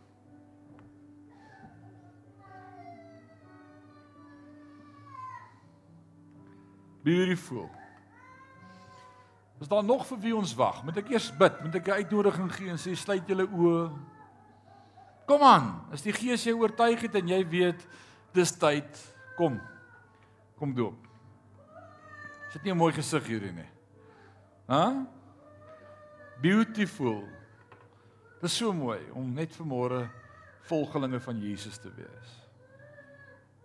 Beautiful. 7.05 7.69
Is 9.61 9.67
daar 9.69 9.83
nog 9.83 10.07
vir 10.09 10.19
wie 10.23 10.33
ons 10.35 10.55
wag? 10.57 10.81
Moet 10.83 11.03
ek 11.03 11.11
eers 11.13 11.27
bid? 11.37 11.59
Moet 11.61 11.75
ek 11.77 11.87
'n 11.87 11.99
uitnodiging 12.01 12.49
gee 12.53 12.69
en 12.73 12.81
sê 12.81 12.95
sluit 12.97 13.27
julle 13.29 13.45
oë? 13.45 13.91
Kom 15.29 15.41
aan, 15.41 15.85
as 15.93 16.01
die 16.01 16.13
Gees 16.13 16.43
jou 16.43 16.57
oortuig 16.57 17.01
het 17.01 17.15
en 17.15 17.27
jy 17.27 17.41
weet 17.49 17.87
dis 18.33 18.51
tyd, 18.57 18.89
kom. 19.37 19.61
Kom 20.57 20.73
doop. 20.73 20.97
Is 22.47 22.53
dit 22.53 22.63
nie 22.63 22.73
'n 22.73 22.77
mooi 22.77 22.93
gesig 22.93 23.23
hierdie 23.27 23.53
nie? 23.53 23.69
Hæ? 24.67 25.05
Beautiful. 26.41 27.21
Dit 28.41 28.49
is 28.49 28.57
so 28.57 28.73
mooi 28.73 28.99
om 29.13 29.33
net 29.33 29.53
vanmôre 29.53 30.09
volgelinge 30.61 31.19
van 31.19 31.39
Jesus 31.39 31.77
te 31.77 31.89
wees. 31.95 32.29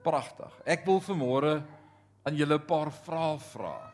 Pragtig. 0.03 0.53
Ek 0.66 0.85
wil 0.85 1.00
vanmôre 1.00 1.64
aan 2.22 2.37
julle 2.37 2.59
'n 2.59 2.66
paar 2.66 2.92
vrae 2.92 3.38
vra. 3.38 3.92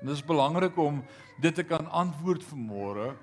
En 0.00 0.06
dit 0.06 0.16
is 0.16 0.24
belangrik 0.24 0.76
om 0.76 1.04
dit 1.40 1.54
te 1.54 1.62
kan 1.62 1.86
antwoord 1.90 2.44
vanmôre 2.44 3.16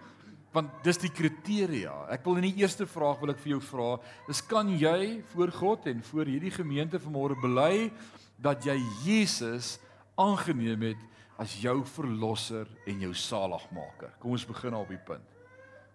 want 0.53 0.69
dis 0.85 0.99
die 1.01 1.09
kriteria. 1.09 1.93
Ek 2.13 2.21
wil 2.25 2.37
in 2.37 2.45
die 2.45 2.61
eerste 2.61 2.85
vraag 2.85 3.17
wil 3.19 3.33
ek 3.33 3.41
vir 3.41 3.55
jou 3.55 3.61
vra, 3.61 3.97
is 4.29 4.41
kan 4.45 4.69
jy 4.69 5.23
voor 5.33 5.51
God 5.51 5.87
en 5.89 6.03
voor 6.03 6.29
hierdie 6.29 6.53
gemeente 6.53 7.01
vanmôre 7.01 7.39
bely 7.41 7.89
dat 8.37 8.61
jy 8.65 8.77
Jesus 9.01 9.79
aangeneem 10.13 10.93
het 10.93 11.01
as 11.41 11.55
jou 11.57 11.79
verlosser 11.95 12.69
en 12.85 13.01
jou 13.01 13.13
saligmaker? 13.17 14.13
Kom 14.21 14.37
ons 14.37 14.45
begin 14.45 14.77
op 14.77 14.93
die 14.93 15.01
punt. 15.01 15.25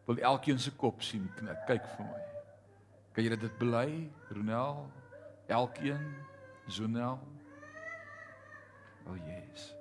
Wil 0.09 0.19
elkeen 0.27 0.59
se 0.59 0.75
kop 0.75 1.03
sien 1.07 1.31
knik. 1.39 1.63
Kyk 1.69 1.87
vir 1.95 2.07
my. 2.09 2.23
Kan 3.15 3.25
jy 3.25 3.39
dit 3.39 3.59
bely, 3.61 3.89
Ronel? 4.35 4.89
Elkeen? 5.47 6.03
Zonel? 6.67 7.21
O, 9.09 9.13
oh, 9.13 9.17
Jesus. 9.17 9.75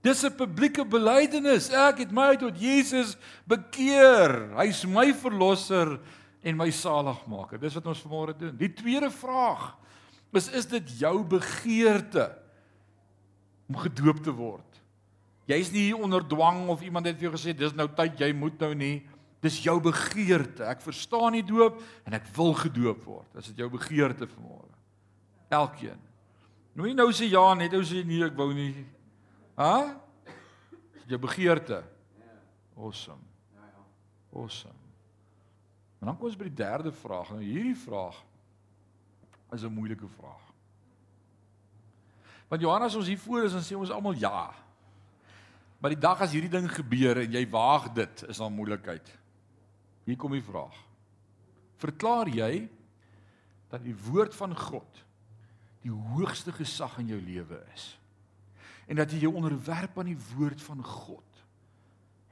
Dis 0.00 0.24
'n 0.24 0.34
publieke 0.34 0.84
belydenis. 0.84 1.70
Ek 1.70 1.98
het 1.98 2.12
my 2.12 2.36
tot 2.36 2.56
Jesus 2.56 3.16
bekeer. 3.44 4.56
Hy's 4.56 4.84
my 4.86 5.12
verlosser 5.12 6.00
en 6.42 6.56
my 6.56 6.70
saligmaker. 6.70 7.58
Dis 7.58 7.74
wat 7.74 7.86
ons 7.86 8.02
vanmôre 8.02 8.36
doen. 8.38 8.56
Die 8.56 8.72
tweede 8.72 9.10
vraag 9.10 9.76
is 10.32 10.48
is 10.48 10.66
dit 10.66 10.98
jou 11.00 11.24
begeerte 11.24 12.30
om 13.68 13.76
gedoop 13.76 14.22
te 14.22 14.32
word? 14.32 14.80
Jy's 15.48 15.72
nie 15.72 15.88
hier 15.88 16.00
onder 16.00 16.24
dwang 16.24 16.68
of 16.68 16.82
iemand 16.84 17.06
het 17.06 17.16
vir 17.16 17.30
jou 17.30 17.36
gesê 17.36 17.54
dis 17.56 17.72
nou 17.74 17.88
tyd 17.88 18.20
jy 18.20 18.32
moet 18.32 18.58
nou 18.60 18.74
nie. 18.74 19.06
Dis 19.40 19.60
jou 19.62 19.78
begeerte. 19.80 20.64
Ek 20.66 20.82
verstaan 20.82 21.36
die 21.38 21.46
doop 21.46 21.78
en 22.04 22.16
ek 22.18 22.26
wil 22.36 22.54
gedoop 22.58 23.04
word. 23.06 23.28
Dis 23.34 23.52
dit 23.52 23.62
jou 23.62 23.70
begeerte 23.70 24.26
vanmôre. 24.26 24.72
Elkeen. 25.48 26.07
Moenie 26.78 26.94
nou 26.94 27.08
sê 27.10 27.26
ja 27.26 27.42
net 27.58 27.72
ou 27.74 27.82
sê 27.82 28.04
nee 28.06 28.22
ek 28.22 28.36
wou 28.38 28.52
nie. 28.54 28.84
Ha? 29.58 29.98
Jou 31.10 31.18
begeerte. 31.18 31.80
Awesome. 32.78 33.24
Ja 33.56 33.64
ja. 33.66 33.86
Awesome. 34.38 34.84
En 35.98 36.06
dan 36.06 36.14
kom 36.14 36.28
ons 36.28 36.36
by 36.38 36.46
die 36.46 36.60
derde 36.60 36.92
vraag. 36.94 37.32
Nou 37.34 37.42
hierdie 37.42 37.74
vraag 37.74 38.20
is 39.56 39.64
'n 39.64 39.74
moeilike 39.74 40.06
vraag. 40.06 40.44
Want 42.48 42.62
Johannes 42.62 42.94
ons 42.94 43.06
hier 43.06 43.18
voor 43.18 43.42
is 43.42 43.54
en 43.54 43.64
sê 43.66 43.74
ons 43.74 43.90
almal 43.90 44.14
ja. 44.14 44.54
Maar 45.80 45.90
die 45.90 45.98
dag 45.98 46.20
as 46.20 46.32
hierdie 46.32 46.50
ding 46.50 46.70
gebeur 46.70 47.18
en 47.18 47.32
jy 47.32 47.48
waag 47.50 47.92
dit, 47.92 48.22
is 48.28 48.38
daar 48.38 48.50
moeilikheid. 48.50 49.18
Hier 50.04 50.16
kom 50.16 50.30
die 50.32 50.42
vraag. 50.42 50.74
Verklaar 51.76 52.28
jy 52.28 52.68
dat 53.68 53.82
die 53.82 53.96
woord 53.96 54.34
van 54.34 54.56
God 54.56 55.04
die 55.88 56.02
hoogste 56.14 56.52
gesag 56.54 56.98
in 57.02 57.14
jou 57.14 57.20
lewe 57.22 57.62
is? 57.74 57.98
en 58.88 58.96
dat 58.96 59.12
jy 59.12 59.26
jou 59.26 59.34
onderwerp 59.36 59.98
aan 60.00 60.14
die 60.14 60.20
woord 60.32 60.62
van 60.64 60.80
God. 60.84 61.24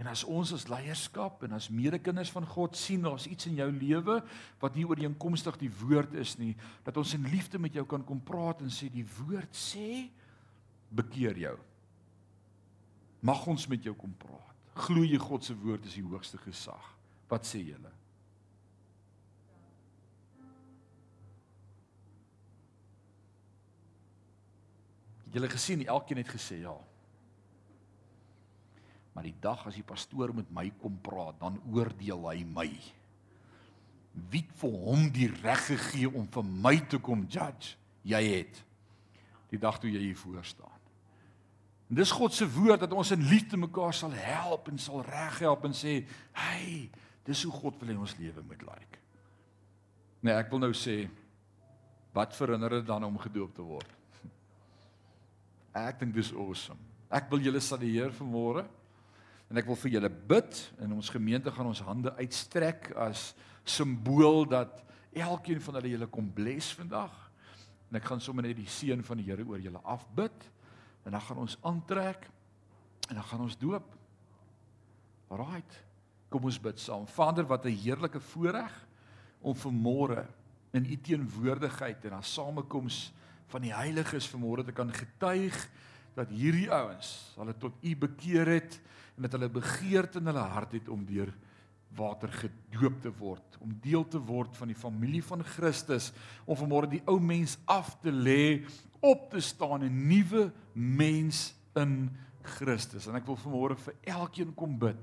En 0.00 0.08
as 0.10 0.24
ons 0.28 0.52
as 0.52 0.66
leierskap 0.68 1.44
en 1.46 1.56
as 1.56 1.70
medekinders 1.72 2.30
van 2.32 2.44
God 2.48 2.76
sien 2.76 3.04
daar's 3.04 3.28
iets 3.28 3.48
in 3.48 3.56
jou 3.60 3.68
lewe 3.72 4.18
wat 4.60 4.76
nie 4.76 4.84
ooreenkomstig 4.88 5.56
die 5.60 5.70
woord 5.80 6.16
is 6.20 6.34
nie, 6.40 6.52
dat 6.84 6.96
ons 7.00 7.14
in 7.16 7.28
liefde 7.32 7.60
met 7.60 7.76
jou 7.76 7.84
kan 7.88 8.04
kom 8.04 8.20
praat 8.24 8.60
en 8.64 8.72
sê 8.72 8.90
die 8.92 9.06
woord 9.18 9.56
sê 9.56 10.08
bekeer 10.96 11.40
jou. 11.46 11.56
Mag 13.24 13.46
ons 13.48 13.68
met 13.72 13.84
jou 13.84 13.96
kom 13.96 14.12
praat. 14.20 14.42
Glo 14.86 15.04
jy 15.04 15.20
God 15.20 15.44
se 15.44 15.56
woord 15.56 15.88
is 15.88 15.96
die 15.96 16.04
hoogste 16.04 16.40
gesag? 16.44 16.92
Wat 17.28 17.48
sê 17.48 17.62
julle? 17.64 17.92
Julle 25.36 25.50
gesien, 25.52 25.84
elkeen 25.86 26.22
het 26.22 26.32
gesê 26.32 26.60
ja. 26.62 26.74
Maar 29.16 29.28
die 29.28 29.36
dag 29.40 29.64
as 29.68 29.76
die 29.78 29.86
pastoor 29.86 30.34
met 30.36 30.48
my 30.52 30.68
kom 30.80 30.98
praat, 31.04 31.38
dan 31.40 31.58
oordeel 31.72 32.28
hy 32.28 32.42
my. 32.44 32.68
Wie 34.32 34.42
het 34.44 34.54
vir 34.60 34.78
hom 34.86 35.08
die 35.12 35.28
reg 35.42 35.66
gegee 35.68 36.08
om 36.08 36.28
vir 36.32 36.46
my 36.66 36.74
te 36.88 37.00
kom 37.00 37.24
judge? 37.28 37.76
Jy 38.06 38.22
het. 38.28 38.62
Die 39.52 39.60
dag 39.60 39.80
toe 39.80 39.90
jy 39.92 40.02
hier 40.08 40.18
voor 40.20 40.44
staan. 40.44 40.72
En 41.86 42.00
dis 42.00 42.10
God 42.10 42.34
se 42.34 42.46
woord 42.50 42.82
dat 42.82 42.92
ons 42.92 43.12
in 43.14 43.28
liefde 43.30 43.58
mekaar 43.60 43.94
sal 43.94 44.14
help 44.16 44.68
en 44.72 44.78
sal 44.82 45.04
reghelp 45.06 45.64
en 45.64 45.74
sê, 45.74 46.04
"Hey, 46.32 46.90
dis 47.24 47.42
hoe 47.42 47.52
God 47.52 47.78
wil 47.80 47.88
hê 47.88 47.98
ons 47.98 48.16
lewe 48.18 48.42
moet 48.42 48.62
lyk." 48.62 48.68
Like. 48.68 48.98
Nee, 50.20 50.34
ek 50.34 50.50
wil 50.50 50.58
nou 50.58 50.72
sê 50.72 51.08
wat 52.12 52.36
verhinder 52.36 52.70
dit 52.70 52.86
dan 52.86 53.04
om 53.04 53.18
gedoop 53.18 53.54
te 53.54 53.62
word? 53.62 53.96
Ek 55.76 56.00
dink 56.00 56.14
dis 56.16 56.32
awesome. 56.32 56.80
Ek 57.12 57.28
wil 57.30 57.44
julle 57.44 57.60
salueer 57.60 58.14
vanmôre. 58.16 58.64
En 59.50 59.60
ek 59.60 59.68
wil 59.68 59.78
vir 59.78 59.92
julle 59.96 60.10
bid 60.10 60.58
en 60.82 60.96
ons 60.96 61.12
gemeente 61.12 61.52
gaan 61.54 61.68
ons 61.70 61.82
hande 61.86 62.10
uitstrek 62.18 62.88
as 62.98 63.28
simbool 63.66 64.46
dat 64.48 64.80
elkeen 65.14 65.60
van 65.62 65.78
hulle 65.78 65.92
julle 65.92 66.08
kom 66.10 66.26
bless 66.34 66.72
vandag. 66.74 67.12
En 67.90 68.00
ek 68.00 68.08
gaan 68.08 68.22
sommer 68.22 68.46
net 68.46 68.56
die 68.58 68.70
seën 68.70 69.04
van 69.06 69.20
die 69.20 69.28
Here 69.28 69.44
oor 69.46 69.62
julle 69.62 69.82
afbid 69.86 70.48
en 71.06 71.14
dan 71.14 71.22
gaan 71.22 71.44
ons 71.44 71.58
aantrek 71.62 72.26
en 73.06 73.14
dan 73.14 73.28
gaan 73.28 73.44
ons 73.44 73.58
doop. 73.60 73.92
Alraight. 75.30 75.78
Kom 76.32 76.48
ons 76.48 76.58
bid 76.58 76.82
saam. 76.82 77.06
Vader, 77.06 77.46
wat 77.46 77.66
'n 77.66 77.78
heerlike 77.84 78.20
voorreg 78.32 78.74
om 79.40 79.54
vanmôre 79.54 80.26
in 80.72 80.84
u 80.84 80.96
teenwoordigheid 80.96 82.04
en 82.04 82.18
aan 82.18 82.26
samekoms 82.26 83.12
van 83.52 83.62
die 83.62 83.74
heiliges 83.74 84.28
vanmôre 84.32 84.64
te 84.66 84.74
kan 84.74 84.92
getuig 84.92 85.56
dat 86.16 86.32
hierdie 86.32 86.70
ouens 86.72 87.12
hulle 87.36 87.54
tot 87.60 87.76
u 87.82 87.96
bekeer 88.06 88.48
het 88.56 88.78
en 89.16 89.26
dat 89.26 89.36
hulle 89.36 89.50
begeerte 89.52 90.20
in 90.20 90.30
hulle 90.30 90.46
hart 90.54 90.72
het 90.76 90.88
om 90.92 91.04
deur 91.08 91.32
water 91.96 92.32
gedoop 92.32 92.98
te 93.00 93.12
word, 93.18 93.56
om 93.64 93.72
deel 93.80 94.04
te 94.10 94.20
word 94.20 94.56
van 94.58 94.68
die 94.68 94.76
familie 94.76 95.22
van 95.24 95.44
Christus, 95.56 96.10
om 96.44 96.58
vanmôre 96.58 96.90
die 96.92 97.02
ou 97.08 97.16
mens 97.22 97.56
af 97.64 97.94
te 98.02 98.12
lê, 98.12 98.66
op 99.00 99.30
te 99.30 99.40
staan 99.40 99.84
'n 99.84 100.08
nuwe 100.08 100.52
mens 100.74 101.54
in 101.76 102.10
Christus. 102.42 103.06
En 103.06 103.14
ek 103.14 103.26
wil 103.26 103.36
vanmôre 103.36 103.76
vir 103.76 103.94
elkeen 104.02 104.54
kom 104.54 104.78
bid 104.78 105.00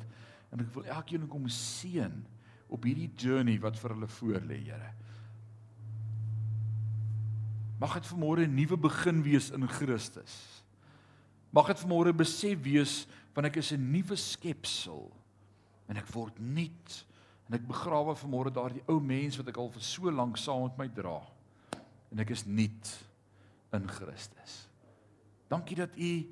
en 0.52 0.60
ek 0.60 0.74
wil 0.74 0.86
elkeen 0.86 1.28
kom 1.28 1.48
seën 1.48 2.26
op 2.68 2.84
hierdie 2.84 3.12
journey 3.18 3.60
wat 3.60 3.78
vir 3.80 3.94
hulle 3.94 4.08
voorlê, 4.08 4.58
Here. 4.66 4.94
Mag 7.80 7.94
dit 7.94 8.08
vanmôre 8.08 8.46
'n 8.46 8.56
nuwe 8.56 8.78
begin 8.78 9.24
wees 9.24 9.50
in 9.52 9.68
Christus. 9.68 10.64
Mag 11.52 11.68
dit 11.68 11.80
vanmôre 11.80 12.14
besef 12.14 12.62
wees 12.64 13.08
want 13.34 13.48
ek 13.48 13.58
is 13.58 13.72
'n 13.72 13.92
nuwe 13.92 14.16
skepsel 14.16 15.12
en 15.88 15.98
ek 15.98 16.08
word 16.14 16.40
nuut 16.40 17.06
en 17.50 17.56
ek 17.56 17.68
begrawe 17.68 18.16
vanmôre 18.16 18.52
daardie 18.54 18.84
ou 18.88 19.00
mens 19.00 19.38
wat 19.38 19.48
ek 19.48 19.58
al 19.58 19.70
vir 19.70 19.82
so 19.82 20.12
lank 20.12 20.38
saam 20.38 20.64
met 20.64 20.78
my 20.78 20.88
dra 20.88 21.22
en 22.12 22.20
ek 22.20 22.30
is 22.30 22.46
nuut 22.46 22.94
in 23.74 23.88
Christus. 23.88 24.70
Dankie 25.50 25.76
dat 25.76 25.98
u 25.98 26.30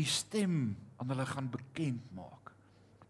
u 0.00 0.04
stem 0.04 0.76
aan 0.96 1.08
hulle 1.12 1.26
gaan 1.26 1.50
bekend 1.50 2.12
maak. 2.16 2.39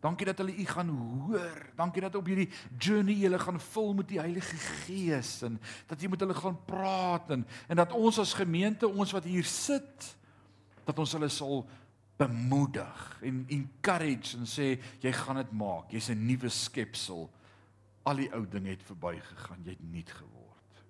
Dankie 0.00 0.26
dat 0.26 0.38
hulle 0.40 0.56
u 0.56 0.64
gaan 0.64 0.88
hoor. 0.88 1.66
Dankie 1.76 2.00
dat 2.00 2.14
op 2.16 2.26
hierdie 2.26 2.48
journey 2.78 3.18
hulle 3.20 3.38
gaan 3.38 3.60
vul 3.60 3.92
met 3.94 4.08
die 4.08 4.20
Heilige 4.20 4.56
Gees 4.56 5.42
en 5.44 5.58
dat 5.90 6.00
jy 6.00 6.08
met 6.08 6.22
hulle 6.24 6.36
gaan 6.36 6.56
praat 6.64 7.34
en 7.36 7.44
en 7.68 7.76
dat 7.76 7.92
ons 7.92 8.18
as 8.22 8.32
gemeente 8.38 8.88
ons 8.88 9.12
wat 9.12 9.28
hier 9.28 9.44
sit 9.44 10.08
dat 10.88 10.98
ons 10.98 11.12
hulle 11.12 11.28
sal 11.28 11.66
bemoedig 12.20 13.02
en 13.28 13.44
encourage 13.48 14.38
en 14.38 14.48
sê 14.48 14.72
jy 15.04 15.12
gaan 15.12 15.40
dit 15.42 15.52
maak. 15.52 15.92
Jy's 15.92 16.10
'n 16.10 16.26
nuwe 16.26 16.48
skepsel. 16.48 17.28
Al 18.02 18.16
die 18.16 18.32
ou 18.32 18.46
dinge 18.48 18.68
het 18.68 18.82
verbygegaan. 18.82 19.62
Jy't 19.64 19.92
nuut 19.92 20.10
geword. 20.10 20.84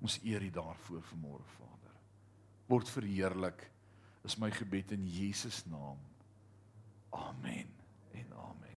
Ons 0.00 0.18
eer 0.24 0.42
U 0.42 0.50
daarvoor 0.50 1.02
vanmôre, 1.02 1.46
Vader. 1.58 1.94
Word 2.66 2.88
verheerlik 2.88 3.70
is 4.24 4.36
my 4.36 4.50
gebed 4.50 4.90
in 4.90 5.06
Jesus 5.06 5.64
naam. 5.66 5.98